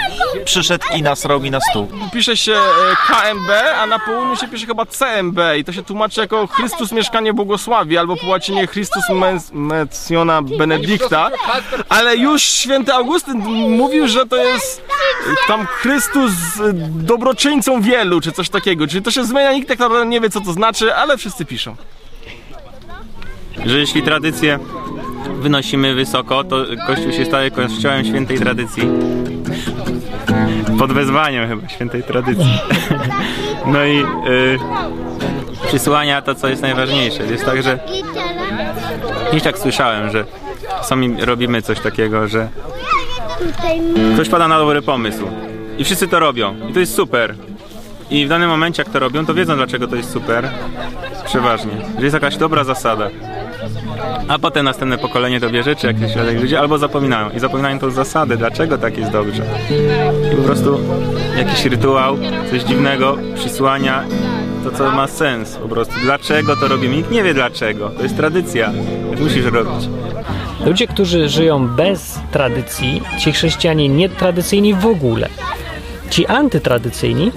przyszedł 0.45 0.85
i 0.95 1.03
nasrał 1.03 1.41
mi 1.41 1.51
na 1.51 1.61
stół. 1.61 1.89
Pisze 2.13 2.37
się 2.37 2.53
e, 2.53 2.63
KMB, 3.07 3.51
a 3.83 3.87
na 3.87 3.99
południu 3.99 4.37
się 4.37 4.49
pisze 4.49 4.67
chyba 4.67 4.87
CMB 4.87 5.39
i 5.59 5.65
to 5.65 5.73
się 5.73 5.83
tłumaczy 5.83 6.21
jako 6.21 6.47
Chrystus 6.47 6.93
mieszkanie 6.93 7.33
błogosławi 7.33 7.99
albo 7.99 8.17
po 8.17 8.27
łacinie 8.27 8.69
Christus 8.69 9.03
mens- 9.11 9.53
Mentiona 9.53 10.43
Benedicta, 10.43 11.31
ale 11.89 12.17
już 12.17 12.43
święty 12.43 12.93
Augustyn 12.95 13.39
mówił, 13.77 14.09
że 14.09 14.27
to 14.27 14.37
jest 14.37 14.83
e, 15.27 15.49
tam 15.49 15.67
Chrystus 15.67 16.33
e, 16.33 16.73
dobroczyńcą 16.89 17.81
wielu, 17.83 18.21
czy 18.21 18.33
coś 18.33 18.49
takiego, 18.49 18.87
czyli 18.87 19.03
to 19.03 19.11
się 19.11 19.25
zmienia, 19.25 19.53
nikt 19.53 19.69
tak 19.69 19.79
naprawdę 19.79 20.07
nie 20.07 20.21
wie 20.21 20.31
co 20.31 20.41
to 20.41 20.53
znaczy, 20.53 20.95
ale 20.95 21.17
wszyscy 21.19 21.45
piszą. 21.45 21.77
Że 23.67 23.79
jeśli 23.79 24.03
tradycję 24.03 24.59
wynosimy 25.41 25.95
wysoko, 25.95 26.45
to 26.45 26.65
Kościół 26.87 27.13
się 27.13 27.25
staje 27.25 27.51
kościołem 27.51 28.05
świętej 28.05 28.39
tradycji. 28.39 28.83
Pod 30.79 30.93
wezwaniem 30.93 31.49
chyba 31.49 31.69
świętej 31.69 32.03
tradycji. 32.03 32.59
No 33.67 33.85
i 33.85 33.99
y, 34.01 34.59
przysłania 35.67 36.23
to, 36.23 36.35
co 36.35 36.49
jest 36.49 36.63
najważniejsze. 36.63 37.27
Jest 37.27 37.45
tak, 37.45 37.63
że 37.63 37.79
gdzieś 39.31 39.43
tak 39.43 39.59
słyszałem, 39.59 40.11
że 40.11 40.25
sami 40.83 41.25
robimy 41.25 41.63
coś 41.63 41.81
takiego, 41.81 42.29
że 42.29 42.49
ktoś 44.15 44.29
pada 44.29 44.49
na 44.49 44.59
dobry 44.59 44.83
pomysł 44.83 45.27
i 45.79 45.85
wszyscy 45.85 46.09
to 46.09 46.21
robią 46.21 46.55
i 46.71 46.73
to 46.73 46.81
jest 46.81 46.95
super. 46.95 47.35
I 48.11 48.27
w 48.27 48.29
danym 48.29 48.49
momencie, 48.49 48.83
jak 48.83 48.93
to 48.93 48.99
robią, 48.99 49.27
to 49.27 49.35
wiedzą, 49.35 49.57
dlaczego 49.57 49.89
to 49.89 49.97
jest 49.97 50.11
super. 50.11 50.49
Przeważnie. 51.25 51.73
Że 51.99 52.05
jest 52.05 52.15
jakaś 52.15 52.37
dobra 52.37 52.65
zasada. 52.65 53.11
A 54.29 54.39
potem 54.39 54.65
następne 54.65 54.99
pokolenie 54.99 55.41
to 55.41 55.51
bierze, 55.51 55.77
czy 55.77 55.87
jakieś 55.87 56.11
ludzie, 56.41 56.61
albo 56.61 56.79
zapominają. 56.79 57.31
I 57.31 57.41
zapominają 57.41 57.79
tą 57.79 57.91
zasadę, 57.91 58.37
dlaczego 58.37 58.79
tak 58.79 58.99
jest 58.99 59.13
dobrze. 59.13 59.43
I 60.33 60.37
po 60.37 60.43
prostu 60.43 60.81
jakiś 61.37 61.65
rytuał, 61.65 62.17
coś 62.51 62.63
dziwnego, 62.63 63.19
przysłania, 63.35 64.05
to 64.65 64.71
co 64.71 64.91
ma 64.91 65.07
sens 65.07 65.57
po 65.57 65.69
prostu. 65.69 65.95
Dlaczego 66.03 66.57
to 66.57 66.69
robimy? 66.69 66.97
Nikt 66.97 67.11
nie 67.11 67.23
wie 67.23 67.35
dlaczego. 67.35 67.91
To 67.91 68.03
jest 68.03 68.17
tradycja. 68.17 68.73
Tak 69.11 69.21
musisz 69.21 69.45
robić. 69.45 69.89
Ludzie, 70.67 70.87
którzy 70.87 71.29
żyją 71.29 71.69
bez 71.69 72.21
tradycji, 72.33 73.03
ci 73.19 73.33
chrześcijanie 73.33 73.89
nietradycyjni 73.89 74.75
w 74.75 74.87
ogóle, 74.87 75.29
ci 76.11 76.27
antytradycyjni, 76.27 77.33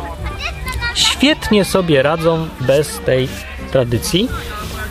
świetnie 0.96 1.66
sobie 1.66 2.04
radzą 2.04 2.48
bez 2.62 3.00
tej 3.00 3.28
tradycji. 3.72 4.30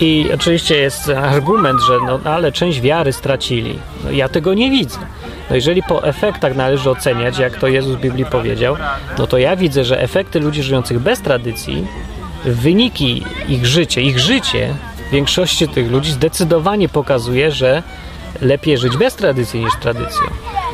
I 0.00 0.30
oczywiście 0.34 0.76
jest 0.76 1.08
argument, 1.08 1.80
że 1.80 1.94
no 2.06 2.20
ale 2.24 2.52
część 2.52 2.80
wiary 2.80 3.12
stracili. 3.12 3.78
No, 4.04 4.10
ja 4.10 4.28
tego 4.28 4.54
nie 4.54 4.70
widzę. 4.70 4.98
No 5.50 5.56
jeżeli 5.56 5.82
po 5.82 6.04
efektach 6.04 6.56
należy 6.56 6.90
oceniać, 6.90 7.38
jak 7.38 7.56
to 7.56 7.68
Jezus 7.68 7.96
w 7.96 8.00
Biblii 8.00 8.24
powiedział, 8.24 8.76
no 9.18 9.26
to 9.26 9.38
ja 9.38 9.56
widzę, 9.56 9.84
że 9.84 10.00
efekty 10.02 10.40
ludzi 10.40 10.62
żyjących 10.62 10.98
bez 10.98 11.20
tradycji, 11.20 11.86
wyniki 12.44 13.24
ich 13.48 13.66
życia, 13.66 14.00
ich 14.00 14.18
życie 14.18 14.74
większości 15.12 15.68
tych 15.68 15.90
ludzi 15.90 16.12
zdecydowanie 16.12 16.88
pokazuje, 16.88 17.50
że 17.50 17.82
lepiej 18.40 18.78
żyć 18.78 18.96
bez 18.96 19.14
tradycji 19.14 19.64
niż 19.64 19.76
tradycją. 19.76 20.22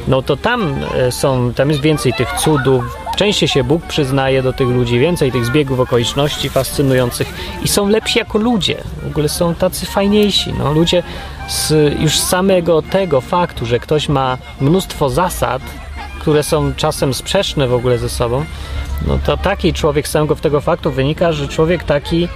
No 0.09 0.23
to 0.23 0.37
tam 0.37 0.75
e, 0.95 1.13
są, 1.13 1.53
tam 1.53 1.71
jest 1.71 1.81
więcej 1.81 2.13
tych 2.13 2.33
cudów, 2.33 2.85
częściej 3.15 3.49
się 3.49 3.65
Bóg 3.65 3.87
przyznaje 3.87 4.43
do 4.43 4.53
tych 4.53 4.69
ludzi, 4.69 4.99
więcej 4.99 5.33
tych 5.33 5.47
zbiegów 5.47 5.81
okoliczności 5.81 6.49
fascynujących 6.49 7.35
i 7.65 7.69
są 7.69 7.89
lepsi 7.89 8.19
jako 8.19 8.39
ludzie. 8.39 8.83
W 9.03 9.07
ogóle 9.07 9.29
są 9.29 9.55
tacy 9.55 9.87
fajniejsi. 9.87 10.55
No, 10.59 10.73
ludzie 10.73 11.03
z 11.49 11.73
już 12.01 12.19
samego 12.19 12.83
tego 12.83 13.21
faktu, 13.21 13.67
że 13.67 13.79
ktoś 13.79 14.09
ma 14.09 14.39
mnóstwo 14.61 15.11
zasad, 15.11 15.63
które 16.21 16.43
są 16.43 16.75
czasem 16.75 17.15
sprzeczne 17.15 17.67
w 17.67 17.75
ogóle 17.75 17.99
ze 17.99 18.09
sobą, 18.09 18.45
no 19.07 19.19
to 19.27 19.37
taki 19.37 19.73
człowiek 19.73 20.09
z 20.09 20.11
samego 20.11 20.37
tego 20.37 20.61
faktu 20.61 20.91
wynika, 20.91 21.33
że 21.33 21.49
człowiek 21.49 21.85
taki 21.85 22.29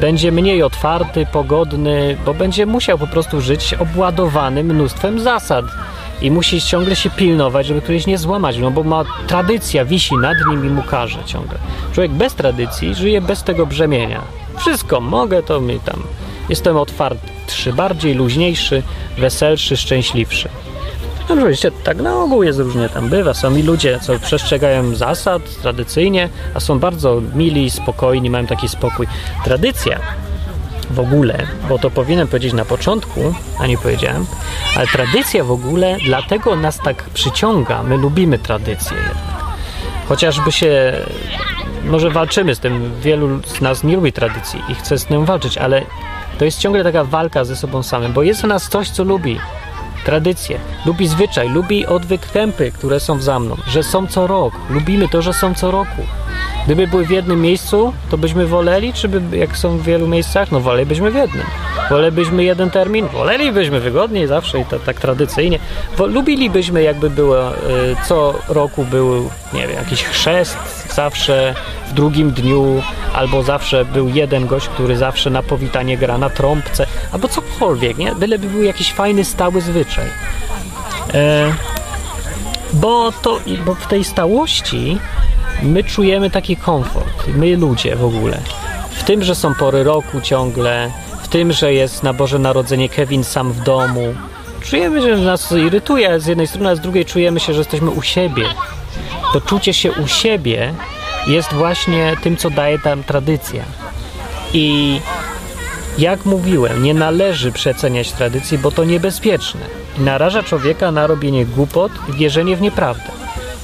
będzie 0.00 0.32
mniej 0.32 0.62
otwarty, 0.62 1.26
pogodny, 1.32 2.16
bo 2.26 2.34
będzie 2.34 2.66
musiał 2.66 2.98
po 2.98 3.06
prostu 3.06 3.40
żyć 3.40 3.74
obładowany 3.74 4.64
mnóstwem 4.64 5.20
zasad. 5.20 5.64
I 6.22 6.30
musi 6.30 6.60
ciągle 6.60 6.96
się 6.96 7.10
pilnować, 7.10 7.66
żeby 7.66 7.80
któryś 7.80 8.06
nie 8.06 8.18
złamać, 8.18 8.58
no 8.58 8.70
bo 8.70 8.82
ma 8.82 9.04
tradycja, 9.26 9.84
wisi 9.84 10.16
nad 10.16 10.36
nim 10.50 10.66
i 10.66 10.68
mu 10.68 10.82
każe 10.82 11.18
ciągle. 11.24 11.58
Człowiek 11.92 12.12
bez 12.12 12.34
tradycji 12.34 12.94
żyje 12.94 13.20
bez 13.20 13.42
tego 13.42 13.66
brzemienia. 13.66 14.20
Wszystko 14.58 15.00
mogę, 15.00 15.42
to 15.42 15.60
mi 15.60 15.80
tam. 15.80 16.02
Jestem 16.48 16.76
otwartszy, 16.76 17.72
bardziej 17.72 18.14
luźniejszy, 18.14 18.82
weselszy, 19.18 19.76
szczęśliwszy. 19.76 20.48
No 21.28 21.34
oczywiście 21.34 21.70
tak 21.84 21.96
na 21.96 22.22
ogół 22.22 22.42
jest 22.42 22.58
różnie 22.58 22.88
tam 22.88 23.08
bywa. 23.08 23.34
Są 23.34 23.56
i 23.56 23.62
ludzie, 23.62 23.98
co 24.02 24.18
przestrzegają 24.18 24.94
zasad 24.94 25.42
tradycyjnie, 25.62 26.28
a 26.54 26.60
są 26.60 26.78
bardzo 26.78 27.22
mili, 27.34 27.70
spokojni, 27.70 28.30
mają 28.30 28.46
taki 28.46 28.68
spokój. 28.68 29.06
Tradycja 29.44 29.98
w 30.90 31.00
ogóle, 31.00 31.46
bo 31.68 31.78
to 31.78 31.90
powinienem 31.90 32.28
powiedzieć 32.28 32.52
na 32.52 32.64
początku, 32.64 33.34
a 33.58 33.66
nie 33.66 33.78
powiedziałem, 33.78 34.26
ale 34.76 34.86
tradycja 34.86 35.44
w 35.44 35.50
ogóle 35.50 35.96
dlatego 36.06 36.56
nas 36.56 36.78
tak 36.78 37.02
przyciąga. 37.02 37.82
My 37.82 37.96
lubimy 37.96 38.38
tradycję. 38.38 38.96
Chociażby 40.08 40.52
się, 40.52 40.92
może 41.84 42.10
walczymy 42.10 42.54
z 42.54 42.58
tym, 42.58 42.92
wielu 43.00 43.42
z 43.42 43.60
nas 43.60 43.84
nie 43.84 43.96
lubi 43.96 44.12
tradycji 44.12 44.62
i 44.68 44.74
chce 44.74 44.98
z 44.98 45.10
nią 45.10 45.24
walczyć, 45.24 45.58
ale 45.58 45.82
to 46.38 46.44
jest 46.44 46.58
ciągle 46.58 46.84
taka 46.84 47.04
walka 47.04 47.44
ze 47.44 47.56
sobą 47.56 47.82
samym, 47.82 48.12
bo 48.12 48.22
jest 48.22 48.42
w 48.42 48.46
nas 48.46 48.68
coś, 48.68 48.90
co 48.90 49.04
lubi 49.04 49.38
tradycję, 50.04 50.58
lubi 50.86 51.08
zwyczaj, 51.08 51.48
lubi 51.48 51.86
odwyk 51.86 52.26
tempy, 52.26 52.72
które 52.72 53.00
są 53.00 53.20
za 53.20 53.38
mną, 53.38 53.56
że 53.66 53.82
są 53.82 54.06
co 54.06 54.26
rok. 54.26 54.54
Lubimy 54.70 55.08
to, 55.08 55.22
że 55.22 55.32
są 55.32 55.54
co 55.54 55.70
roku. 55.70 56.02
Gdyby 56.64 56.86
były 56.86 57.06
w 57.06 57.10
jednym 57.10 57.40
miejscu, 57.40 57.92
to 58.10 58.18
byśmy 58.18 58.46
woleli, 58.46 58.92
czy 58.92 59.08
by, 59.08 59.36
jak 59.36 59.56
są 59.56 59.78
w 59.78 59.82
wielu 59.82 60.08
miejscach, 60.08 60.52
no 60.52 60.60
wolelibyśmy 60.60 61.10
w 61.10 61.14
jednym. 61.14 61.46
Wolelibyśmy 61.90 62.44
jeden 62.44 62.70
termin, 62.70 63.08
wolelibyśmy 63.08 63.80
wygodniej 63.80 64.26
zawsze 64.26 64.60
i 64.60 64.64
to 64.64 64.78
tak 64.78 65.00
tradycyjnie. 65.00 65.58
Lubilibyśmy, 65.98 66.82
jakby 66.82 67.10
było, 67.10 67.52
y, 67.52 67.56
co 68.08 68.34
roku 68.48 68.84
był, 68.84 69.30
nie 69.52 69.66
wiem, 69.68 69.76
jakiś 69.76 70.04
chrzest 70.04 70.58
zawsze 70.94 71.54
w 71.88 71.92
drugim 71.92 72.30
dniu, 72.30 72.82
albo 73.14 73.42
zawsze 73.42 73.84
był 73.84 74.08
jeden 74.08 74.46
gość, 74.46 74.68
który 74.68 74.96
zawsze 74.96 75.30
na 75.30 75.42
powitanie 75.42 75.98
gra 75.98 76.18
na 76.18 76.30
trąbce, 76.30 76.86
albo 77.12 77.28
cokolwiek, 77.28 77.98
nie? 77.98 78.14
Byleby 78.14 78.48
był 78.48 78.62
jakiś 78.62 78.92
fajny, 78.92 79.24
stały 79.24 79.60
zwyczaj. 79.60 80.06
E, 81.14 81.52
bo, 82.72 83.12
to, 83.12 83.40
bo 83.64 83.74
w 83.74 83.86
tej 83.86 84.04
stałości 84.04 84.98
my 85.62 85.84
czujemy 85.84 86.30
taki 86.30 86.56
komfort, 86.56 87.26
my 87.34 87.56
ludzie 87.56 87.96
w 87.96 88.04
ogóle. 88.04 88.40
W 88.90 89.04
tym, 89.04 89.22
że 89.22 89.34
są 89.34 89.54
pory 89.54 89.84
roku 89.84 90.20
ciągle, 90.20 90.90
w 91.22 91.28
tym, 91.28 91.52
że 91.52 91.72
jest 91.72 92.02
na 92.02 92.12
Boże 92.12 92.38
Narodzenie 92.38 92.88
Kevin 92.88 93.24
sam 93.24 93.52
w 93.52 93.60
domu. 93.62 94.14
Czujemy, 94.60 95.02
że 95.02 95.16
nas 95.16 95.52
irytuje 95.52 96.20
z 96.20 96.26
jednej 96.26 96.46
strony, 96.46 96.70
a 96.70 96.76
z 96.76 96.80
drugiej 96.80 97.04
czujemy 97.04 97.40
się, 97.40 97.52
że 97.52 97.58
jesteśmy 97.58 97.90
u 97.90 98.02
siebie. 98.02 98.44
To 99.32 99.40
czucie 99.40 99.74
się 99.74 99.92
u 99.92 100.06
siebie 100.08 100.74
jest 101.26 101.52
właśnie 101.52 102.16
tym, 102.22 102.36
co 102.36 102.50
daje 102.50 102.78
tam 102.78 103.04
tradycja. 103.04 103.64
I 104.52 105.00
jak 105.98 106.24
mówiłem, 106.24 106.82
nie 106.82 106.94
należy 106.94 107.52
przeceniać 107.52 108.12
tradycji, 108.12 108.58
bo 108.58 108.70
to 108.70 108.84
niebezpieczne. 108.84 109.60
I 109.98 110.00
naraża 110.00 110.42
człowieka 110.42 110.92
na 110.92 111.06
robienie 111.06 111.46
głupot 111.46 111.92
i 112.08 112.12
wierzenie 112.12 112.56
w 112.56 112.60
nieprawdę. 112.60 113.10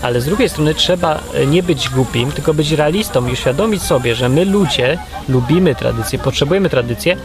Ale 0.03 0.21
z 0.21 0.25
drugiej 0.25 0.49
strony 0.49 0.75
trzeba 0.75 1.21
e, 1.35 1.47
nie 1.47 1.63
być 1.63 1.89
głupim, 1.89 2.33
tylko 2.33 2.55
być 2.55 2.73
realistą 2.73 3.27
i 3.27 3.33
uświadomić 3.33 3.83
sobie, 3.83 4.15
że 4.15 4.29
my 4.29 4.45
ludzie 4.45 4.99
lubimy 5.29 5.75
tradycję, 5.75 6.19
potrzebujemy 6.19 6.71
tradycję, 6.71 7.17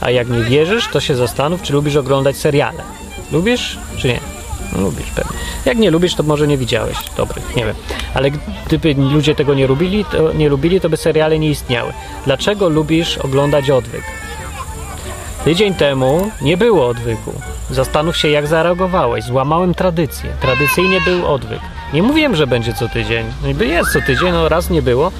a 0.00 0.10
jak 0.10 0.28
nie 0.28 0.42
wierzysz, 0.42 0.88
to 0.88 1.00
się 1.00 1.16
zastanów, 1.16 1.62
czy 1.62 1.72
lubisz 1.72 1.96
oglądać 1.96 2.36
seriale. 2.36 2.82
Lubisz, 3.32 3.78
czy 3.96 4.08
nie? 4.08 4.20
No, 4.72 4.80
lubisz 4.80 5.10
pewnie. 5.10 5.38
Jak 5.64 5.78
nie 5.78 5.90
lubisz, 5.90 6.14
to 6.14 6.22
może 6.22 6.46
nie 6.46 6.58
widziałeś 6.58 6.96
dobrych, 7.16 7.56
nie 7.56 7.64
wiem. 7.64 7.74
Ale 8.14 8.30
gdyby 8.66 8.94
ludzie 8.94 9.34
tego 9.34 9.54
nie 9.54 9.66
lubili, 9.66 10.04
to 10.04 10.32
nie 10.32 10.48
lubili, 10.48 10.80
to 10.80 10.90
by 10.90 10.96
seriale 10.96 11.38
nie 11.38 11.50
istniały. 11.50 11.92
Dlaczego 12.24 12.68
lubisz 12.68 13.18
oglądać 13.18 13.70
odwyk? 13.70 14.02
Tydzień 15.44 15.74
temu 15.74 16.30
nie 16.40 16.56
było 16.56 16.86
odwyku. 16.86 17.32
Zastanów 17.70 18.16
się, 18.16 18.28
jak 18.28 18.46
zareagowałeś. 18.46 19.24
Złamałem 19.24 19.74
tradycję. 19.74 20.30
Tradycyjnie 20.40 21.00
był 21.00 21.26
odwyk. 21.26 21.60
Nie 21.92 22.02
mówiłem, 22.02 22.36
że 22.36 22.46
będzie 22.46 22.72
co 22.74 22.88
tydzień. 22.88 23.26
Niby 23.44 23.66
jest 23.66 23.92
co 23.92 24.00
tydzień, 24.00 24.32
no 24.32 24.48
raz 24.48 24.70
nie 24.70 24.82
było. 24.82 25.12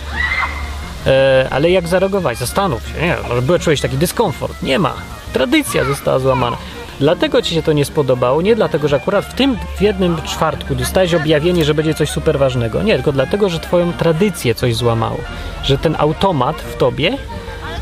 E, 1.06 1.46
ale 1.50 1.70
jak 1.70 1.88
zareagować? 1.88 2.38
Zastanów 2.38 2.88
się. 2.88 3.02
Nie, 3.02 3.16
może 3.28 3.42
był 3.42 3.58
czujesz 3.58 3.80
taki 3.80 3.96
dyskomfort. 3.96 4.62
Nie 4.62 4.78
ma. 4.78 4.94
Tradycja 5.32 5.84
została 5.84 6.18
złamana. 6.18 6.56
Dlatego 7.00 7.42
ci 7.42 7.54
się 7.54 7.62
to 7.62 7.72
nie 7.72 7.84
spodobało, 7.84 8.42
nie 8.42 8.56
dlatego, 8.56 8.88
że 8.88 8.96
akurat 8.96 9.24
w 9.24 9.34
tym 9.34 9.56
w 9.76 9.82
jednym 9.82 10.22
czwartku 10.22 10.74
dostałeś 10.74 11.14
objawienie, 11.14 11.64
że 11.64 11.74
będzie 11.74 11.94
coś 11.94 12.10
super 12.10 12.38
ważnego. 12.38 12.82
Nie, 12.82 12.94
tylko 12.94 13.12
dlatego, 13.12 13.48
że 13.48 13.60
twoją 13.60 13.92
tradycję 13.92 14.54
coś 14.54 14.74
złamało. 14.74 15.18
Że 15.64 15.78
ten 15.78 15.96
automat 15.98 16.56
w 16.56 16.76
tobie 16.76 17.16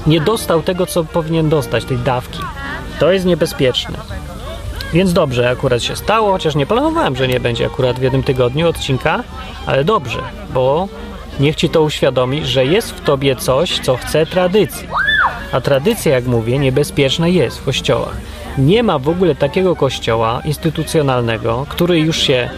nie 0.07 0.21
dostał 0.21 0.63
tego, 0.63 0.87
co 0.87 1.05
powinien 1.05 1.49
dostać, 1.49 1.85
tej 1.85 1.99
dawki. 1.99 2.39
To 2.99 3.13
jest 3.13 3.27
niebezpieczne. 3.27 3.99
Więc 4.93 5.13
dobrze 5.13 5.51
akurat 5.51 5.83
się 5.83 5.97
stało, 5.97 6.33
chociaż 6.33 6.55
nie 6.55 6.67
planowałem, 6.67 7.17
że 7.17 7.29
nie 7.29 7.41
będzie 7.41 7.67
akurat 7.67 7.99
w 7.99 8.03
jednym 8.03 8.23
tygodniu 8.23 8.69
odcinka, 8.69 9.25
ale 9.67 9.85
dobrze, 9.85 10.23
bo 10.55 10.89
niech 11.41 11.57
ci 11.57 11.69
to 11.69 11.83
uświadomi, 11.83 12.47
że 12.47 12.65
jest 12.65 12.91
w 12.91 13.01
tobie 13.01 13.37
coś, 13.37 13.79
co 13.79 13.97
chce 13.97 14.27
tradycji. 14.27 14.89
A 15.53 15.61
tradycja, 15.61 16.13
jak 16.13 16.27
mówię, 16.27 16.59
niebezpieczna 16.59 17.29
jest 17.29 17.59
w 17.59 17.65
kościołach. 17.65 18.17
Nie 18.59 18.83
ma 18.83 18.99
w 18.99 19.09
ogóle 19.09 19.35
takiego 19.35 19.77
kościoła 19.77 20.43
instytucjonalnego, 20.45 21.67
który 21.69 22.01
już 22.01 22.17
się 22.17 22.51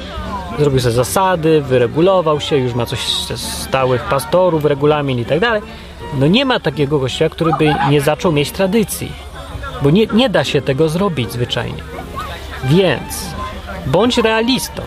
zrobił 0.58 0.80
sobie 0.80 0.92
zasady, 0.92 1.60
wyregulował 1.60 2.40
się, 2.40 2.56
już 2.56 2.74
ma 2.74 2.86
coś 2.86 3.00
ze 3.28 3.38
stałych 3.38 4.04
pastorów, 4.04 4.64
regulamin 4.64 5.18
i 5.18 5.24
tak 5.24 5.40
dalej. 5.40 5.62
No 6.18 6.26
nie 6.26 6.44
ma 6.44 6.60
takiego 6.60 7.00
kościoła, 7.00 7.30
który 7.30 7.52
by 7.58 7.74
nie 7.90 8.00
zaczął 8.00 8.32
mieć 8.32 8.50
tradycji, 8.50 9.12
bo 9.82 9.90
nie, 9.90 10.06
nie 10.06 10.28
da 10.28 10.44
się 10.44 10.62
tego 10.62 10.88
zrobić 10.88 11.32
zwyczajnie. 11.32 11.82
Więc 12.64 13.26
bądź 13.86 14.18
realistą 14.18 14.82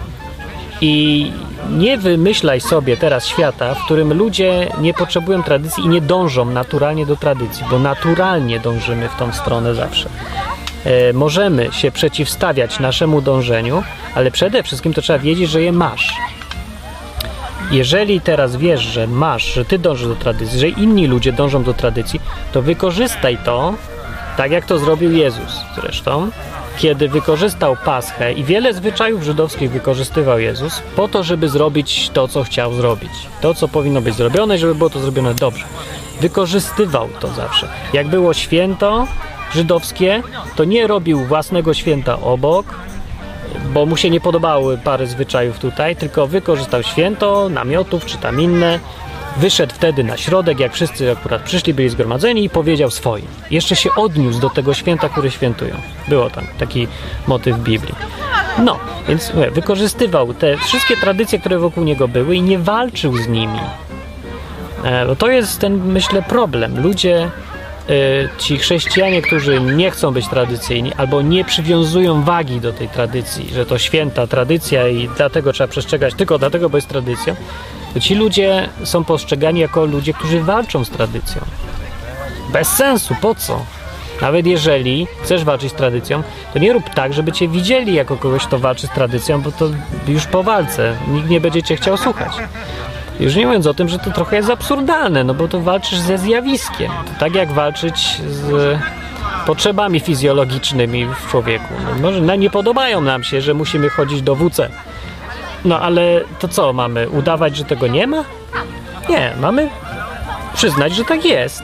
i 0.82 1.32
nie 1.70 1.98
wymyślaj 1.98 2.62
sobie 2.62 2.98
teraz 2.98 3.28
świata, 3.28 3.76
w 3.76 3.86
którym 3.86 4.14
ludzie 4.14 4.68
nie 4.82 4.94
potrzebują 4.94 5.44
tradycji 5.44 5.84
i 5.84 5.88
nie 5.88 6.02
dążą 6.02 6.46
naturalnie 6.46 7.06
do 7.06 7.16
tradycji, 7.16 7.66
bo 7.70 7.80
naturalnie 7.80 8.60
dążymy 8.60 9.10
w 9.10 9.16
tą 9.16 9.34
stronę 9.34 9.76
zawsze. 9.76 10.10
E, 10.86 11.14
możemy 11.14 11.72
się 11.72 11.92
przeciwstawiać 11.92 12.80
naszemu 12.80 13.22
dążeniu, 13.22 13.84
ale 14.16 14.32
przede 14.32 14.64
wszystkim 14.64 14.94
to 14.94 15.02
trzeba 15.02 15.20
wiedzieć, 15.20 15.50
że 15.50 15.62
je 15.62 15.72
masz. 15.72 16.14
Jeżeli 17.72 18.22
teraz 18.22 18.56
wiesz, 18.56 18.82
że 18.82 19.08
masz, 19.08 19.54
że 19.54 19.66
ty 19.66 19.80
dążysz 19.80 20.08
do 20.08 20.16
tradycji, 20.16 20.60
że 20.60 20.70
inni 20.70 21.08
ludzie 21.08 21.34
dążą 21.34 21.64
do 21.64 21.74
tradycji, 21.74 22.22
to 22.52 22.62
wykorzystaj 22.62 23.38
to, 23.46 23.74
tak 24.38 24.52
jak 24.52 24.66
to 24.66 24.80
zrobił 24.80 25.12
Jezus 25.12 25.62
zresztą, 25.76 26.30
kiedy 26.78 27.10
wykorzystał 27.10 27.78
Paschę 27.86 28.34
i 28.34 28.44
wiele 28.44 28.74
zwyczajów 28.74 29.24
żydowskich 29.24 29.72
wykorzystywał 29.72 30.40
Jezus 30.40 30.82
po 30.96 31.08
to, 31.08 31.24
żeby 31.24 31.50
zrobić 31.50 32.10
to, 32.14 32.28
co 32.28 32.44
chciał 32.44 32.74
zrobić. 32.74 33.12
To, 33.42 33.54
co 33.54 33.68
powinno 33.68 34.02
być 34.02 34.16
zrobione, 34.16 34.58
żeby 34.58 34.76
było 34.76 34.90
to 34.90 35.00
zrobione 35.00 35.34
dobrze. 35.34 35.66
Wykorzystywał 36.22 37.10
to 37.20 37.28
zawsze. 37.28 37.68
Jak 37.94 38.08
było 38.08 38.34
święto 38.34 39.08
żydowskie, 39.54 40.24
to 40.56 40.64
nie 40.64 40.88
robił 40.88 41.26
własnego 41.26 41.74
święta 41.74 42.22
obok, 42.22 42.66
bo 43.74 43.86
mu 43.86 43.98
się 43.98 44.10
nie 44.10 44.22
podobały 44.22 44.78
parę 44.78 45.08
zwyczajów 45.08 45.60
tutaj, 45.60 45.96
tylko 45.96 46.28
wykorzystał 46.28 46.84
święto, 46.84 47.50
namiotów 47.50 48.06
czy 48.06 48.18
tam 48.18 48.42
inne. 48.42 48.80
Wyszedł 49.38 49.74
wtedy 49.76 50.04
na 50.04 50.18
środek, 50.18 50.60
jak 50.60 50.74
wszyscy 50.74 51.12
akurat 51.12 51.42
przyszli, 51.42 51.74
byli 51.74 51.90
zgromadzeni 51.90 52.44
i 52.44 52.50
powiedział 52.50 52.92
swoim. 52.92 53.26
Jeszcze 53.52 53.76
się 53.76 53.90
odniósł 53.96 54.40
do 54.40 54.50
tego 54.50 54.74
święta, 54.74 55.10
które 55.10 55.32
świętują. 55.32 55.76
Było 56.08 56.30
tam 56.30 56.44
taki 56.60 56.88
motyw 57.28 57.60
Biblii. 57.60 57.96
No, 58.60 58.80
więc 59.08 59.32
wykorzystywał 59.52 60.34
te 60.34 60.58
wszystkie 60.58 60.98
tradycje, 60.98 61.40
które 61.40 61.60
wokół 61.60 61.84
niego 61.84 62.08
były 62.08 62.36
i 62.36 62.42
nie 62.42 62.60
walczył 62.60 63.18
z 63.18 63.28
nimi. 63.28 63.60
E, 64.84 65.06
bo 65.06 65.16
to 65.16 65.28
jest 65.28 65.60
ten, 65.60 65.86
myślę, 65.86 66.22
problem. 66.22 66.84
Ludzie 66.84 67.30
y, 67.90 68.30
ci 68.38 68.58
chrześcijanie, 68.58 69.22
którzy 69.22 69.62
nie 69.62 69.92
chcą 69.92 70.12
być 70.12 70.28
tradycyjni 70.28 70.94
albo 70.94 71.22
nie 71.22 71.46
przywiązują 71.46 72.24
wagi 72.24 72.60
do 72.60 72.74
tej 72.74 72.90
tradycji, 72.90 73.50
że 73.54 73.66
to 73.66 73.78
święta 73.78 74.28
tradycja 74.28 74.88
i 74.88 75.10
dlatego 75.18 75.54
trzeba 75.54 75.68
przestrzegać 75.68 76.14
tylko 76.14 76.38
dlatego, 76.38 76.70
bo 76.70 76.78
jest 76.78 76.88
tradycją, 76.88 77.36
to 77.94 78.00
ci 78.00 78.16
ludzie 78.16 78.70
są 78.84 79.04
postrzegani 79.04 79.60
jako 79.60 79.86
ludzie, 79.86 80.14
którzy 80.14 80.42
walczą 80.42 80.86
z 80.86 80.90
tradycją. 80.90 81.42
Bez 82.54 82.68
sensu, 82.68 83.16
po 83.22 83.36
co? 83.36 83.66
Nawet 84.22 84.46
jeżeli 84.46 85.08
chcesz 85.24 85.44
walczyć 85.44 85.72
z 85.72 85.76
tradycją, 85.76 86.24
to 86.54 86.60
nie 86.60 86.74
rób 86.74 86.90
tak, 86.90 87.14
żeby 87.14 87.32
cię 87.32 87.48
widzieli 87.48 87.94
jako 87.94 88.18
kogoś, 88.18 88.44
kto 88.44 88.60
walczy 88.60 88.88
z 88.88 88.90
tradycją, 88.90 89.42
bo 89.42 89.52
to 89.52 89.70
już 90.08 90.26
po 90.26 90.44
walce 90.44 90.96
nikt 91.08 91.30
nie 91.30 91.42
będzie 91.42 91.64
cię 91.64 91.76
chciał 91.76 91.98
słuchać. 91.98 92.32
Już 93.20 93.36
nie 93.36 93.46
mówiąc 93.46 93.68
o 93.68 93.74
tym, 93.74 93.90
że 93.90 94.00
to 94.00 94.12
trochę 94.12 94.36
jest 94.36 94.50
absurdalne, 94.50 95.24
no 95.24 95.34
bo 95.34 95.48
to 95.48 95.62
walczysz 95.62 96.00
ze 96.00 96.18
zjawiskiem. 96.18 96.92
To 96.92 97.20
tak 97.20 97.36
jak 97.36 97.52
walczyć 97.52 98.22
z 98.28 98.80
potrzebami 99.46 100.00
fizjologicznymi 100.00 101.06
w 101.06 101.32
człowieku. 101.32 101.74
No 101.86 102.02
może 102.02 102.22
no, 102.22 102.36
nie 102.36 102.50
podobają 102.50 103.02
nam 103.02 103.24
się, 103.24 103.42
że 103.42 103.54
musimy 103.54 103.90
chodzić 103.90 104.22
do 104.22 104.36
WC. 104.36 104.70
No 105.66 105.80
ale 105.80 106.22
to 106.40 106.48
co, 106.48 106.74
mamy 106.74 107.10
udawać, 107.10 107.58
że 107.58 107.64
tego 107.64 107.88
nie 107.88 108.08
ma? 108.08 108.24
Nie, 109.10 109.34
mamy 109.40 109.70
przyznać, 110.54 110.96
że 110.96 111.06
tak 111.06 111.26
jest. 111.26 111.64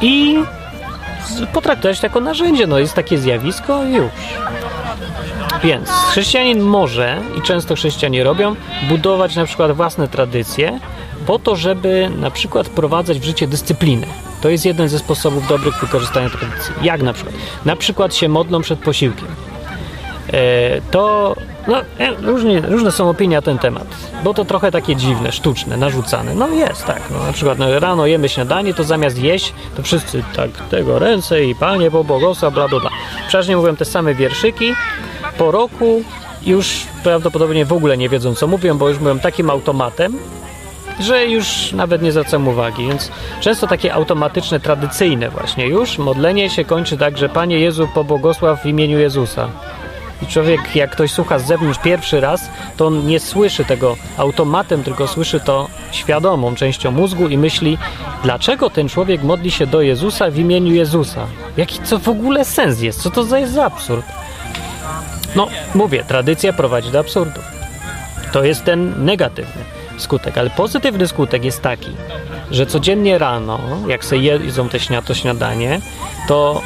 I 0.00 0.38
potraktować 1.52 2.00
to 2.00 2.06
jako 2.06 2.20
narzędzie. 2.20 2.66
No 2.66 2.78
jest 2.78 2.94
takie 2.94 3.18
zjawisko 3.18 3.84
i 3.84 3.92
już. 3.92 4.10
Więc 5.64 5.90
chrześcijanin 5.90 6.60
może, 6.60 7.20
i 7.38 7.42
często 7.42 7.74
chrześcijanie 7.74 8.24
robią, 8.24 8.56
budować 8.88 9.36
na 9.36 9.44
przykład 9.44 9.72
własne 9.72 10.08
tradycje 10.08 10.80
po 11.26 11.38
to, 11.38 11.56
żeby 11.56 12.10
na 12.16 12.30
przykład 12.30 12.66
wprowadzać 12.66 13.18
w 13.18 13.24
życie 13.24 13.46
dyscyplinę. 13.48 14.06
To 14.40 14.48
jest 14.48 14.64
jeden 14.64 14.88
ze 14.88 14.98
sposobów 14.98 15.48
dobrych 15.48 15.80
wykorzystania 15.80 16.30
tradycji. 16.30 16.74
Jak 16.82 17.02
na 17.02 17.12
przykład? 17.12 17.34
Na 17.64 17.76
przykład 17.76 18.14
się 18.14 18.28
modlą 18.28 18.60
przed 18.60 18.78
posiłkiem. 18.78 19.28
E, 20.32 20.80
to 20.80 21.34
no, 21.68 21.80
e, 21.98 22.14
różnie, 22.14 22.60
różne 22.60 22.92
są 22.92 23.10
opinie 23.10 23.36
na 23.36 23.42
ten 23.42 23.58
temat, 23.58 23.86
bo 24.24 24.34
to 24.34 24.44
trochę 24.44 24.70
takie 24.72 24.96
dziwne, 24.96 25.32
sztuczne, 25.32 25.76
narzucane. 25.76 26.34
No 26.34 26.48
jest 26.48 26.84
tak, 26.84 27.02
no, 27.10 27.26
na 27.26 27.32
przykład 27.32 27.58
no, 27.58 27.78
rano 27.78 28.06
jemy 28.06 28.28
śniadanie, 28.28 28.74
to 28.74 28.84
zamiast 28.84 29.18
jeść, 29.18 29.52
to 29.76 29.82
wszyscy 29.82 30.22
tak 30.36 30.50
tego 30.50 30.98
ręce 30.98 31.44
i 31.44 31.54
Panie 31.54 31.90
pobłogosław, 31.90 32.54
bla 32.54 32.68
bla 32.68 32.80
bla. 32.80 32.90
Przeważnie 33.28 33.56
mówią 33.56 33.76
te 33.76 33.84
same 33.84 34.14
wierszyki, 34.14 34.74
po 35.38 35.50
roku 35.50 36.02
już 36.46 36.86
prawdopodobnie 37.02 37.64
w 37.64 37.72
ogóle 37.72 37.96
nie 37.96 38.08
wiedzą 38.08 38.34
co 38.34 38.46
mówią, 38.46 38.78
bo 38.78 38.88
już 38.88 38.98
mówią 38.98 39.18
takim 39.18 39.50
automatem, 39.50 40.18
że 41.00 41.26
już 41.26 41.72
nawet 41.72 42.02
nie 42.02 42.12
zwracam 42.12 42.48
uwagi, 42.48 42.86
więc 42.86 43.10
często 43.40 43.66
takie 43.66 43.94
automatyczne, 43.94 44.60
tradycyjne 44.60 45.30
właśnie 45.30 45.66
już 45.66 45.98
modlenie 45.98 46.50
się 46.50 46.64
kończy 46.64 46.96
tak, 46.96 47.18
że 47.18 47.28
Panie 47.28 47.60
Jezu 47.60 47.88
pobłogosław 47.94 48.62
w 48.62 48.66
imieniu 48.66 48.98
Jezusa. 48.98 49.48
I 50.22 50.26
człowiek, 50.26 50.76
jak 50.76 50.90
ktoś 50.90 51.12
słucha 51.12 51.38
z 51.38 51.46
zewnątrz 51.46 51.78
pierwszy 51.78 52.20
raz, 52.20 52.50
to 52.76 52.86
on 52.86 53.06
nie 53.06 53.20
słyszy 53.20 53.64
tego 53.64 53.96
automatem, 54.16 54.84
tylko 54.84 55.08
słyszy 55.08 55.40
to 55.40 55.68
świadomą 55.92 56.54
częścią 56.54 56.90
mózgu 56.90 57.28
i 57.28 57.38
myśli, 57.38 57.78
dlaczego 58.22 58.70
ten 58.70 58.88
człowiek 58.88 59.22
modli 59.22 59.50
się 59.50 59.66
do 59.66 59.82
Jezusa 59.82 60.30
w 60.30 60.38
imieniu 60.38 60.74
Jezusa? 60.74 61.26
Jaki 61.56 61.78
to 61.78 61.98
w 61.98 62.08
ogóle 62.08 62.44
sens 62.44 62.80
jest? 62.80 63.02
Co 63.02 63.10
to 63.10 63.24
za 63.24 63.38
jest 63.38 63.52
za 63.52 63.64
absurd? 63.64 64.06
No, 65.36 65.48
mówię, 65.74 66.04
tradycja 66.08 66.52
prowadzi 66.52 66.90
do 66.90 66.98
absurdu. 66.98 67.40
To 68.32 68.44
jest 68.44 68.64
ten 68.64 69.04
negatywny 69.04 69.64
skutek, 70.00 70.38
ale 70.38 70.50
pozytywny 70.50 71.08
skutek 71.08 71.44
jest 71.44 71.62
taki, 71.62 71.90
że 72.50 72.66
codziennie 72.66 73.18
rano, 73.18 73.60
jak 73.88 74.04
sobie 74.04 74.22
jedzą 74.22 74.68
te 74.68 74.78
to 75.06 75.14
śniadanie, 75.14 75.80
to 76.28 76.62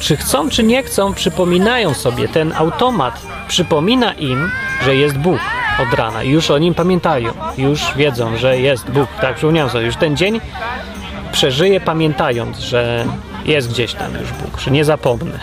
czy 0.00 0.16
chcą, 0.16 0.48
czy 0.48 0.62
nie 0.62 0.82
chcą, 0.82 1.14
przypominają 1.14 1.94
sobie, 1.94 2.28
ten 2.28 2.52
automat 2.52 3.22
przypomina 3.48 4.12
im, 4.12 4.50
że 4.84 4.96
jest 4.96 5.18
Bóg 5.18 5.38
od 5.82 5.94
rana. 5.94 6.22
Już 6.22 6.50
o 6.50 6.58
nim 6.58 6.74
pamiętają, 6.74 7.32
już 7.58 7.94
wiedzą, 7.96 8.36
że 8.36 8.58
jest 8.58 8.90
Bóg. 8.90 9.08
Tak, 9.20 9.36
przypomniałem 9.36 9.70
sobie, 9.70 9.86
już 9.86 9.96
ten 9.96 10.16
dzień 10.16 10.40
przeżyję 11.32 11.80
pamiętając, 11.80 12.58
że 12.58 13.04
jest 13.44 13.70
gdzieś 13.70 13.94
tam 13.94 14.12
już 14.14 14.32
Bóg, 14.32 14.60
że 14.60 14.70
nie 14.70 14.84
zapomnę. 14.84 15.38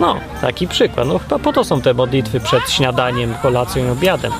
No, 0.00 0.16
taki 0.40 0.68
przykład. 0.68 1.08
No 1.08 1.18
chyba 1.18 1.38
po 1.38 1.52
to 1.52 1.64
są 1.64 1.80
te 1.80 1.94
modlitwy 1.94 2.40
przed 2.40 2.70
śniadaniem, 2.70 3.34
kolacją 3.42 3.86
i 3.86 3.88
obiadem. 3.88 4.32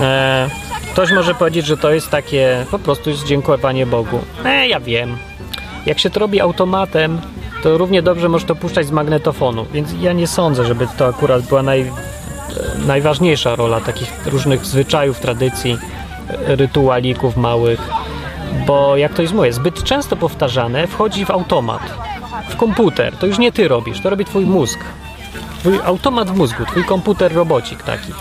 E, 0.00 0.48
ktoś 0.92 1.12
może 1.12 1.34
powiedzieć, 1.34 1.66
że 1.66 1.76
to 1.76 1.90
jest 1.90 2.10
takie 2.10 2.66
po 2.70 2.78
prostu 2.78 3.10
jest 3.10 3.26
dziękowanie 3.26 3.86
Bogu. 3.86 4.20
E, 4.44 4.68
ja 4.68 4.80
wiem. 4.80 5.16
Jak 5.86 5.98
się 5.98 6.10
to 6.10 6.20
robi 6.20 6.40
automatem, 6.40 7.20
to 7.62 7.78
równie 7.78 8.02
dobrze 8.02 8.28
możesz 8.28 8.48
to 8.48 8.54
puszczać 8.54 8.86
z 8.86 8.90
magnetofonu, 8.90 9.66
więc 9.72 9.88
ja 10.00 10.12
nie 10.12 10.26
sądzę, 10.26 10.64
żeby 10.64 10.86
to 10.98 11.06
akurat 11.06 11.42
była 11.42 11.62
naj, 11.62 11.80
e, 11.80 11.90
najważniejsza 12.86 13.56
rola 13.56 13.80
takich 13.80 14.26
różnych 14.26 14.66
zwyczajów, 14.66 15.20
tradycji, 15.20 15.78
e, 16.28 16.56
rytualików 16.56 17.36
małych, 17.36 17.80
bo 18.66 18.96
jak 18.96 19.14
to 19.14 19.22
jest 19.22 19.34
moje, 19.34 19.52
zbyt 19.52 19.82
często 19.82 20.16
powtarzane 20.16 20.86
wchodzi 20.86 21.24
w 21.24 21.30
automat, 21.30 21.82
w 22.48 22.56
komputer. 22.56 23.16
To 23.16 23.26
już 23.26 23.38
nie 23.38 23.52
ty 23.52 23.68
robisz, 23.68 24.00
to 24.00 24.10
robi 24.10 24.24
twój 24.24 24.46
mózg. 24.46 24.78
Twój 25.58 25.78
automat 25.84 26.30
w 26.30 26.36
mózgu, 26.36 26.64
twój 26.64 26.84
komputer 26.84 27.34
robocik 27.34 27.82
taki. 27.82 28.12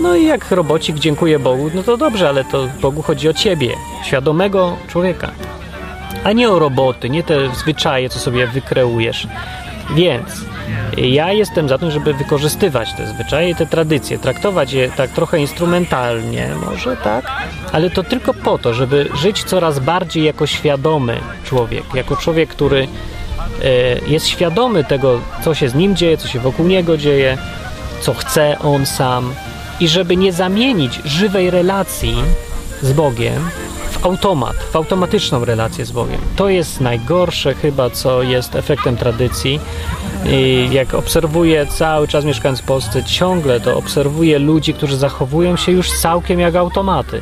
No 0.00 0.16
i 0.16 0.26
jak 0.26 0.50
robocik 0.50 0.98
dziękuję 0.98 1.38
Bogu, 1.38 1.70
no 1.74 1.82
to 1.82 1.96
dobrze, 1.96 2.28
ale 2.28 2.44
to 2.44 2.68
Bogu 2.80 3.02
chodzi 3.02 3.28
o 3.28 3.32
ciebie, 3.32 3.74
świadomego 4.04 4.76
człowieka, 4.88 5.30
a 6.24 6.32
nie 6.32 6.50
o 6.50 6.58
roboty, 6.58 7.10
nie 7.10 7.22
te 7.22 7.54
zwyczaje, 7.54 8.08
co 8.08 8.18
sobie 8.18 8.46
wykreujesz. 8.46 9.26
Więc 9.94 10.44
ja 10.96 11.32
jestem 11.32 11.68
za 11.68 11.78
tym, 11.78 11.90
żeby 11.90 12.14
wykorzystywać 12.14 12.92
te 12.92 13.06
zwyczaje, 13.06 13.54
te 13.54 13.66
tradycje, 13.66 14.18
traktować 14.18 14.72
je 14.72 14.90
tak 14.90 15.10
trochę 15.10 15.38
instrumentalnie, 15.38 16.50
może 16.66 16.96
tak, 16.96 17.26
ale 17.72 17.90
to 17.90 18.02
tylko 18.02 18.34
po 18.34 18.58
to, 18.58 18.74
żeby 18.74 19.08
żyć 19.14 19.44
coraz 19.44 19.78
bardziej 19.78 20.24
jako 20.24 20.46
świadomy 20.46 21.20
człowiek, 21.44 21.84
jako 21.94 22.16
człowiek, 22.16 22.50
który 22.50 22.88
e, 23.62 23.68
jest 24.06 24.26
świadomy 24.28 24.84
tego, 24.84 25.20
co 25.44 25.54
się 25.54 25.68
z 25.68 25.74
nim 25.74 25.96
dzieje, 25.96 26.16
co 26.16 26.28
się 26.28 26.40
wokół 26.40 26.66
niego 26.66 26.96
dzieje, 26.96 27.38
co 28.00 28.14
chce 28.14 28.58
on 28.58 28.86
sam 28.86 29.34
i 29.80 29.88
żeby 29.88 30.16
nie 30.16 30.32
zamienić 30.32 31.00
żywej 31.04 31.50
relacji 31.50 32.16
z 32.82 32.92
Bogiem 32.92 33.50
automat, 34.04 34.56
w 34.56 34.76
automatyczną 34.76 35.44
relację 35.44 35.84
z 35.84 35.92
Bogiem. 35.92 36.20
To 36.36 36.48
jest 36.48 36.80
najgorsze 36.80 37.54
chyba, 37.54 37.90
co 37.90 38.22
jest 38.22 38.54
efektem 38.54 38.96
tradycji. 38.96 39.60
I 40.26 40.68
jak 40.72 40.94
obserwuję 40.94 41.66
cały 41.66 42.08
czas 42.08 42.24
mieszkając 42.24 42.60
w 42.60 42.64
Polsce, 42.64 43.04
ciągle 43.04 43.60
to 43.60 43.76
obserwuję 43.76 44.38
ludzi, 44.38 44.74
którzy 44.74 44.96
zachowują 44.96 45.56
się 45.56 45.72
już 45.72 45.92
całkiem 45.92 46.40
jak 46.40 46.54
automaty 46.54 47.20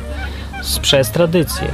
przez 0.81 1.11
tradycję. 1.11 1.67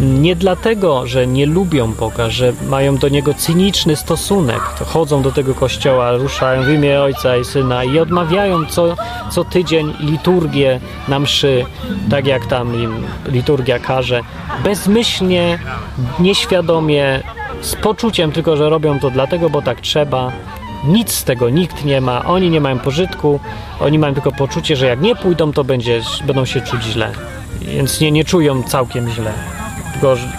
Nie 0.00 0.36
dlatego, 0.36 1.06
że 1.06 1.26
nie 1.26 1.46
lubią 1.46 1.92
Boga, 1.92 2.30
że 2.30 2.52
mają 2.68 2.96
do 2.96 3.08
Niego 3.08 3.34
cyniczny 3.34 3.96
stosunek, 3.96 4.60
to 4.78 4.84
chodzą 4.84 5.22
do 5.22 5.32
tego 5.32 5.54
kościoła, 5.54 6.12
ruszają 6.12 6.62
w 6.62 6.68
imię 6.68 7.00
Ojca 7.00 7.36
i 7.36 7.44
Syna 7.44 7.84
i 7.84 7.98
odmawiają 7.98 8.66
co, 8.66 8.96
co 9.30 9.44
tydzień 9.44 9.94
liturgię 10.00 10.80
na 11.08 11.18
mszy, 11.18 11.64
tak 12.10 12.26
jak 12.26 12.46
tam 12.46 12.82
im 12.82 13.06
liturgia 13.26 13.78
każe, 13.78 14.20
bezmyślnie, 14.64 15.58
nieświadomie, 16.18 17.22
z 17.60 17.74
poczuciem 17.74 18.32
tylko, 18.32 18.56
że 18.56 18.70
robią 18.70 19.00
to 19.00 19.10
dlatego, 19.10 19.50
bo 19.50 19.62
tak 19.62 19.80
trzeba. 19.80 20.32
Nic 20.84 21.12
z 21.12 21.24
tego 21.24 21.50
nikt 21.50 21.84
nie 21.84 22.00
ma, 22.00 22.24
oni 22.24 22.50
nie 22.50 22.60
mają 22.60 22.78
pożytku, 22.78 23.40
oni 23.80 23.98
mają 23.98 24.14
tylko 24.14 24.32
poczucie, 24.32 24.76
że 24.76 24.86
jak 24.86 25.00
nie 25.00 25.16
pójdą, 25.16 25.52
to 25.52 25.64
będzie, 25.64 26.00
będą 26.26 26.44
się 26.44 26.60
czuć 26.60 26.82
źle. 26.82 27.12
Więc 27.62 28.00
nie, 28.00 28.10
nie 28.10 28.24
czują 28.24 28.62
całkiem 28.62 29.10
źle 29.10 29.57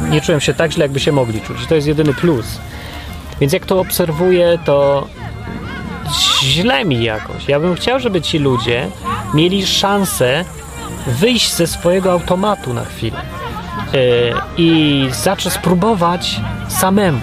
nie 0.09 0.21
czułem 0.21 0.41
się 0.41 0.53
tak 0.53 0.71
źle, 0.71 0.85
jakby 0.85 0.99
się 0.99 1.11
mogli 1.11 1.41
czuć. 1.41 1.65
To 1.67 1.75
jest 1.75 1.87
jedyny 1.87 2.13
plus. 2.13 2.45
Więc 3.41 3.53
jak 3.53 3.65
to 3.65 3.79
obserwuję, 3.79 4.59
to 4.65 5.07
źle 6.43 6.85
mi 6.85 7.03
jakoś. 7.03 7.47
Ja 7.47 7.59
bym 7.59 7.75
chciał, 7.75 7.99
żeby 7.99 8.21
ci 8.21 8.39
ludzie 8.39 8.87
mieli 9.33 9.67
szansę 9.67 10.45
wyjść 11.07 11.53
ze 11.53 11.67
swojego 11.67 12.11
automatu 12.11 12.73
na 12.73 12.85
chwilę 12.85 13.21
yy, 13.93 14.33
i 14.57 15.07
zacząć 15.11 15.55
spróbować 15.55 16.41
samemu. 16.67 17.21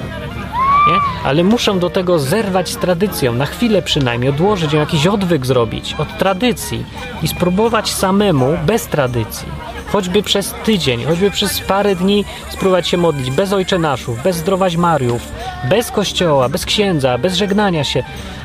Nie? 0.89 1.29
Ale 1.29 1.45
muszą 1.45 1.79
do 1.79 1.91
tego 1.91 2.19
zerwać 2.19 2.69
z 2.69 2.77
tradycją, 2.77 3.33
na 3.33 3.47
chwilę 3.47 3.83
przynajmniej, 3.83 4.31
odłożyć 4.31 4.73
ją, 4.73 4.81
jakiś 4.81 5.07
odwyk 5.07 5.47
zrobić 5.47 5.95
od 5.99 6.19
tradycji 6.19 6.85
i 7.23 7.29
spróbować 7.29 7.93
samemu, 7.93 8.59
bez 8.67 8.87
tradycji 8.87 9.49
choćby 9.97 10.23
przez 10.23 10.55
tydzień, 10.65 11.05
choćby 11.05 11.31
przez 11.31 11.61
parę 11.61 11.95
dni 11.95 12.25
spróbować 12.51 12.89
się 12.89 12.97
modlić 12.97 13.31
bez 13.31 13.53
Ojcze 13.53 13.79
Naszów, 13.79 14.23
bez 14.23 14.37
zdrowaś 14.37 14.77
Mariów, 14.77 15.23
bez 15.71 15.91
kościoła, 15.91 16.49
bez 16.49 16.67
księdza, 16.67 17.19
bez 17.19 17.35
żegnania 17.35 17.85
się, 17.85 18.03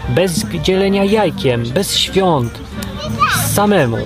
bez 0.09 0.45
dzielenia 0.45 1.03
jajkiem, 1.03 1.63
bez 1.63 1.97
świąt, 1.97 2.59
samemu. 3.53 3.97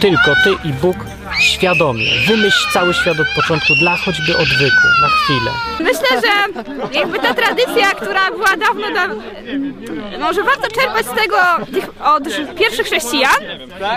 Tylko 0.00 0.30
Ty 0.44 0.68
i 0.68 0.72
Bóg 0.72 0.96
świadomie. 1.40 2.06
Wymyśl 2.26 2.70
cały 2.72 2.94
świat 2.94 3.20
od 3.20 3.26
początku 3.36 3.74
dla 3.74 3.96
choćby 3.96 4.36
odwyku, 4.36 4.86
na 5.02 5.08
chwilę. 5.08 5.50
Myślę, 5.80 6.20
że 6.20 6.62
jakby 6.98 7.18
ta 7.18 7.34
tradycja, 7.34 7.90
która 7.90 8.30
była 8.30 8.56
dawno, 8.56 8.90
da... 8.94 9.08
może 10.18 10.42
warto 10.42 10.68
czerpać 10.80 11.06
z 11.06 11.22
tego 11.22 11.36
od 12.04 12.22
pierwszych 12.58 12.86
chrześcijan, 12.86 13.36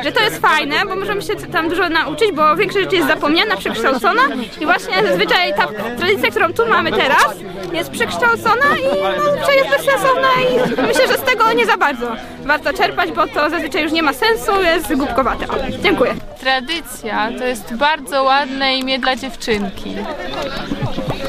że 0.04 0.12
to 0.12 0.20
jest 0.20 0.42
fajne, 0.42 0.76
bo 0.86 0.96
możemy 0.96 1.22
się 1.22 1.36
tam 1.36 1.70
dużo 1.70 1.90
nauczyć, 1.90 2.32
bo 2.32 2.56
większość 2.56 2.84
rzeczy 2.84 2.96
jest 2.96 3.08
zapomniana, 3.08 3.58
przekształcona 3.58 4.22
i 4.62 4.66
właśnie 4.66 4.94
zazwyczaj 5.08 5.54
ta 5.54 5.68
tradycja, 5.98 6.30
którą 6.30 6.54
tu 6.54 6.68
mamy 6.68 6.92
teraz, 6.92 7.36
jest 7.74 7.92
przekształcona 7.92 8.66
i 8.78 9.04
no, 9.42 9.52
jest 9.52 9.70
bezsensowna 9.70 10.30
i 10.42 10.82
myślę, 10.88 11.08
że 11.08 11.18
z 11.18 11.22
tego 11.22 11.54
nie 11.54 11.66
za 11.66 11.78
bardzo 11.78 12.16
warto 12.50 12.74
czerpać, 12.74 13.12
bo 13.12 13.28
to 13.28 13.50
zazwyczaj 13.50 13.84
już 13.84 13.92
nie 13.92 14.04
ma 14.04 14.14
sensu, 14.14 14.62
jest 14.62 14.96
głupkowate. 14.96 15.48
O, 15.48 15.56
dziękuję. 15.84 16.16
Tradycja 16.40 17.30
to 17.40 17.46
jest 17.46 17.74
bardzo 17.74 18.24
ładne 18.24 18.78
imię 18.78 19.00
dla 19.00 19.16
dziewczynki. 19.16 19.96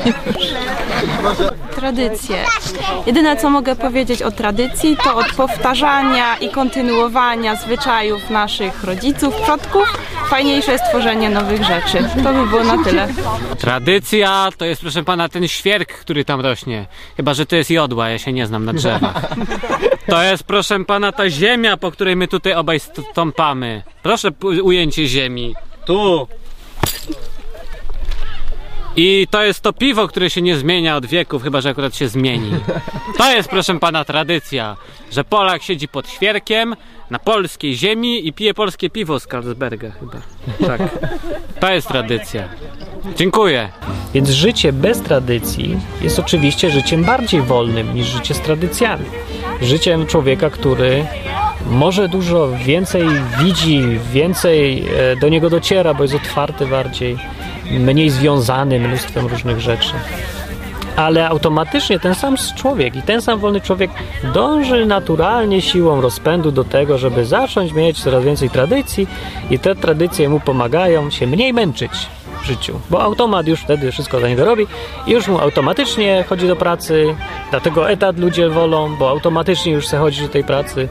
Tradycje. 1.76 2.44
Jedyne 3.06 3.36
co 3.36 3.50
mogę 3.50 3.76
powiedzieć 3.76 4.22
o 4.22 4.30
tradycji 4.30 4.96
to 5.04 5.16
od 5.16 5.32
powtarzania 5.32 6.36
i 6.36 6.48
kontynuowania 6.48 7.56
zwyczajów 7.56 8.30
naszych 8.30 8.84
rodziców, 8.84 9.34
przodków. 9.42 9.98
Fajniejsze 10.28 10.72
jest 10.72 10.84
tworzenie 10.84 11.30
nowych 11.30 11.64
rzeczy. 11.64 12.08
To 12.24 12.32
by 12.32 12.46
było 12.46 12.64
na 12.64 12.84
tyle. 12.84 13.08
Tradycja 13.58 14.48
to 14.56 14.64
jest, 14.64 14.80
proszę 14.80 15.04
pana, 15.04 15.28
ten 15.28 15.48
świerk, 15.48 15.92
który 15.92 16.24
tam 16.24 16.40
rośnie. 16.40 16.86
Chyba, 17.16 17.34
że 17.34 17.46
to 17.46 17.56
jest 17.56 17.70
jodła, 17.70 18.08
ja 18.08 18.18
się 18.18 18.32
nie 18.32 18.46
znam 18.46 18.64
na 18.64 18.72
drzewach. 18.72 19.22
To 20.06 20.22
jest, 20.22 20.44
proszę 20.44 20.84
pana, 20.84 21.12
ta 21.12 21.30
ziemia, 21.30 21.76
po 21.76 21.90
której 21.90 22.16
my 22.16 22.28
tutaj 22.28 22.54
obaj 22.54 22.80
stąpamy. 22.80 23.82
Proszę 24.02 24.28
ujęcie 24.62 25.06
ziemi. 25.06 25.54
Tu. 25.84 26.28
I 29.02 29.26
to 29.30 29.42
jest 29.42 29.60
to 29.60 29.72
piwo, 29.72 30.08
które 30.08 30.30
się 30.30 30.42
nie 30.42 30.56
zmienia 30.56 30.96
od 30.96 31.06
wieków, 31.06 31.42
chyba 31.42 31.60
że 31.60 31.68
akurat 31.68 31.96
się 31.96 32.08
zmieni. 32.08 32.50
To 33.18 33.32
jest, 33.32 33.48
proszę 33.48 33.78
pana, 33.78 34.04
tradycja, 34.04 34.76
że 35.10 35.24
Polak 35.24 35.62
siedzi 35.62 35.88
pod 35.88 36.08
świerkiem 36.08 36.76
na 37.10 37.18
polskiej 37.18 37.74
ziemi 37.74 38.26
i 38.26 38.32
pije 38.32 38.54
polskie 38.54 38.90
piwo 38.90 39.20
z 39.20 39.26
Carlsberga 39.26 39.90
chyba. 39.90 40.18
Tak. 40.66 40.98
To 41.60 41.72
jest 41.72 41.88
tradycja. 41.88 42.48
Dziękuję. 43.16 43.68
Więc 44.14 44.28
życie 44.28 44.72
bez 44.72 45.00
tradycji 45.00 45.76
jest 46.02 46.18
oczywiście 46.18 46.70
życiem 46.70 47.04
bardziej 47.04 47.42
wolnym 47.42 47.94
niż 47.94 48.06
życie 48.06 48.34
z 48.34 48.40
tradycjami. 48.40 49.04
Życiem 49.62 50.06
człowieka, 50.06 50.50
który 50.50 51.06
może 51.66 52.08
dużo 52.08 52.48
więcej 52.64 53.04
widzi, 53.38 53.82
więcej 54.12 54.84
e, 54.96 55.16
do 55.16 55.28
niego 55.28 55.50
dociera, 55.50 55.94
bo 55.94 56.02
jest 56.02 56.14
otwarty 56.14 56.66
bardziej, 56.66 57.18
mniej 57.70 58.10
związany 58.10 58.80
mnóstwem 58.80 59.26
różnych 59.26 59.60
rzeczy. 59.60 59.92
Ale 60.96 61.28
automatycznie 61.28 62.00
ten 62.00 62.14
sam 62.14 62.36
człowiek 62.56 62.96
i 62.96 63.02
ten 63.02 63.22
sam 63.22 63.38
wolny 63.38 63.60
człowiek 63.60 63.90
dąży 64.34 64.86
naturalnie 64.86 65.62
siłą 65.62 66.00
rozpędu 66.00 66.52
do 66.52 66.64
tego, 66.64 66.98
żeby 66.98 67.24
zacząć 67.24 67.72
mieć 67.72 68.02
coraz 68.02 68.24
więcej 68.24 68.50
tradycji 68.50 69.06
i 69.50 69.58
te 69.58 69.74
tradycje 69.74 70.28
mu 70.28 70.40
pomagają 70.40 71.10
się 71.10 71.26
mniej 71.26 71.52
męczyć 71.52 71.92
w 72.42 72.44
życiu, 72.44 72.80
bo 72.90 73.02
automat 73.02 73.46
już 73.46 73.60
wtedy 73.60 73.92
wszystko 73.92 74.20
za 74.20 74.28
niego 74.28 74.44
robi 74.44 74.66
i 75.06 75.10
już 75.10 75.28
mu 75.28 75.38
automatycznie 75.38 76.24
chodzi 76.28 76.48
do 76.48 76.56
pracy, 76.56 77.14
dlatego 77.50 77.90
etat 77.90 78.18
ludzie 78.18 78.48
wolą, 78.48 78.96
bo 78.96 79.10
automatycznie 79.10 79.72
już 79.72 79.88
se 79.88 79.98
chodzi 79.98 80.22
do 80.22 80.28
tej 80.28 80.44
pracy, 80.44 80.88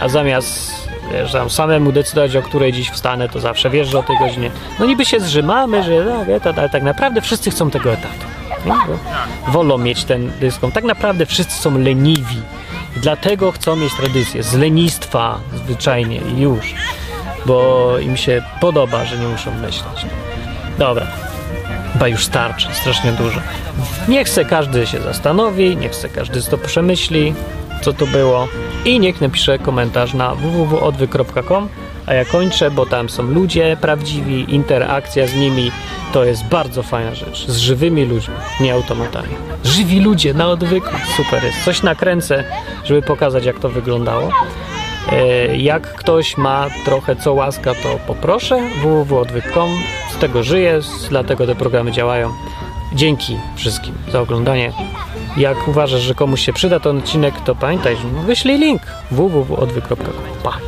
a 0.00 0.08
zamiast 0.08 0.81
wiesz, 1.12 1.32
tam 1.32 1.50
samemu 1.50 1.92
decydować, 1.92 2.36
o 2.36 2.42
której 2.42 2.72
dziś 2.72 2.90
wstanę, 2.90 3.28
to 3.28 3.40
zawsze 3.40 3.70
wiesz, 3.70 3.88
że 3.88 3.98
o 3.98 4.02
tej 4.02 4.18
godzinie. 4.18 4.50
No 4.78 4.86
niby 4.86 5.04
się 5.04 5.20
zrzymamy, 5.20 5.82
że 5.82 6.04
tak, 6.04 6.28
etat, 6.28 6.58
ale 6.58 6.68
tak 6.68 6.82
naprawdę 6.82 7.20
wszyscy 7.20 7.50
chcą 7.50 7.70
tego 7.70 7.92
etatu. 7.92 8.26
Nie? 8.66 8.72
Bo 8.72 9.52
wolą 9.52 9.78
mieć 9.78 10.04
ten 10.04 10.32
dyskont. 10.40 10.74
Tak 10.74 10.84
naprawdę 10.84 11.26
wszyscy 11.26 11.62
są 11.62 11.78
leniwi. 11.78 12.42
Dlatego 12.96 13.52
chcą 13.52 13.76
mieć 13.76 13.94
tradycję. 13.94 14.42
Z 14.42 14.54
lenistwa 14.54 15.38
zwyczajnie 15.54 16.16
i 16.16 16.40
już. 16.40 16.74
Bo 17.46 17.98
im 17.98 18.16
się 18.16 18.42
podoba, 18.60 19.04
że 19.04 19.18
nie 19.18 19.26
muszą 19.26 19.50
myśleć. 19.54 20.06
Dobra. 20.78 21.06
Chyba 21.92 22.08
już 22.08 22.24
starczy, 22.24 22.68
strasznie 22.72 23.12
dużo. 23.12 23.40
Niech 24.08 24.28
se 24.28 24.44
każdy 24.44 24.86
się 24.86 25.00
zastanowi, 25.00 25.76
niech 25.76 25.94
se 25.94 26.08
każdy 26.08 26.42
to 26.42 26.58
przemyśli, 26.58 27.34
co 27.82 27.92
to 27.92 28.06
było 28.06 28.48
i 28.84 29.00
niech 29.00 29.20
napisze 29.20 29.58
komentarz 29.58 30.14
na 30.14 30.34
www.odwy.com 30.34 31.68
a 32.06 32.14
ja 32.14 32.24
kończę, 32.24 32.70
bo 32.70 32.86
tam 32.86 33.08
są 33.08 33.22
ludzie 33.22 33.76
prawdziwi, 33.80 34.54
interakcja 34.54 35.26
z 35.26 35.34
nimi 35.34 35.70
to 36.12 36.24
jest 36.24 36.44
bardzo 36.44 36.82
fajna 36.82 37.14
rzecz. 37.14 37.46
Z 37.46 37.58
żywymi 37.58 38.04
ludźmi, 38.04 38.34
nie 38.60 38.74
automatami. 38.74 39.28
Żywi 39.64 40.00
ludzie 40.00 40.34
na 40.34 40.48
odwyku, 40.48 40.90
super 41.16 41.44
jest. 41.44 41.64
Coś 41.64 41.82
nakręcę, 41.82 42.44
żeby 42.84 43.02
pokazać 43.02 43.44
jak 43.44 43.58
to 43.58 43.68
wyglądało. 43.68 44.28
E, 45.12 45.56
Jak 45.56 45.94
ktoś 45.94 46.36
ma 46.36 46.66
trochę 46.84 47.16
co 47.16 47.32
łaska, 47.32 47.74
to 47.74 47.98
poproszę 48.06 48.60
www.odwyk.com. 48.82 49.70
Z 50.10 50.16
tego 50.16 50.42
żyję, 50.42 50.80
dlatego 51.10 51.46
te 51.46 51.54
programy 51.54 51.92
działają. 51.92 52.32
Dzięki 52.94 53.38
wszystkim 53.56 53.94
za 54.12 54.20
oglądanie. 54.20 54.72
Jak 55.36 55.68
uważasz, 55.68 56.00
że 56.00 56.14
komuś 56.14 56.40
się 56.40 56.52
przyda 56.52 56.80
ten 56.80 56.98
odcinek, 56.98 57.34
to 57.40 57.54
pamiętaj, 57.54 57.96
że 57.96 58.08
wyślij 58.26 58.58
link 58.58 58.82
www.odwy.pa. 59.10 60.58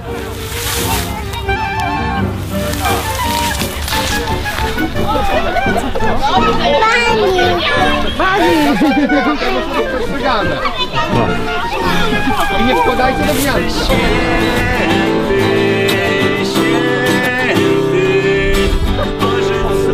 Pani! 8.19 8.55
No. 11.15 11.27
I 12.61 12.65
nie 12.65 12.77
wkładajcie 12.77 13.27
do 13.27 13.35
gniazda. 13.35 13.95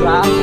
Wow. 0.04 0.39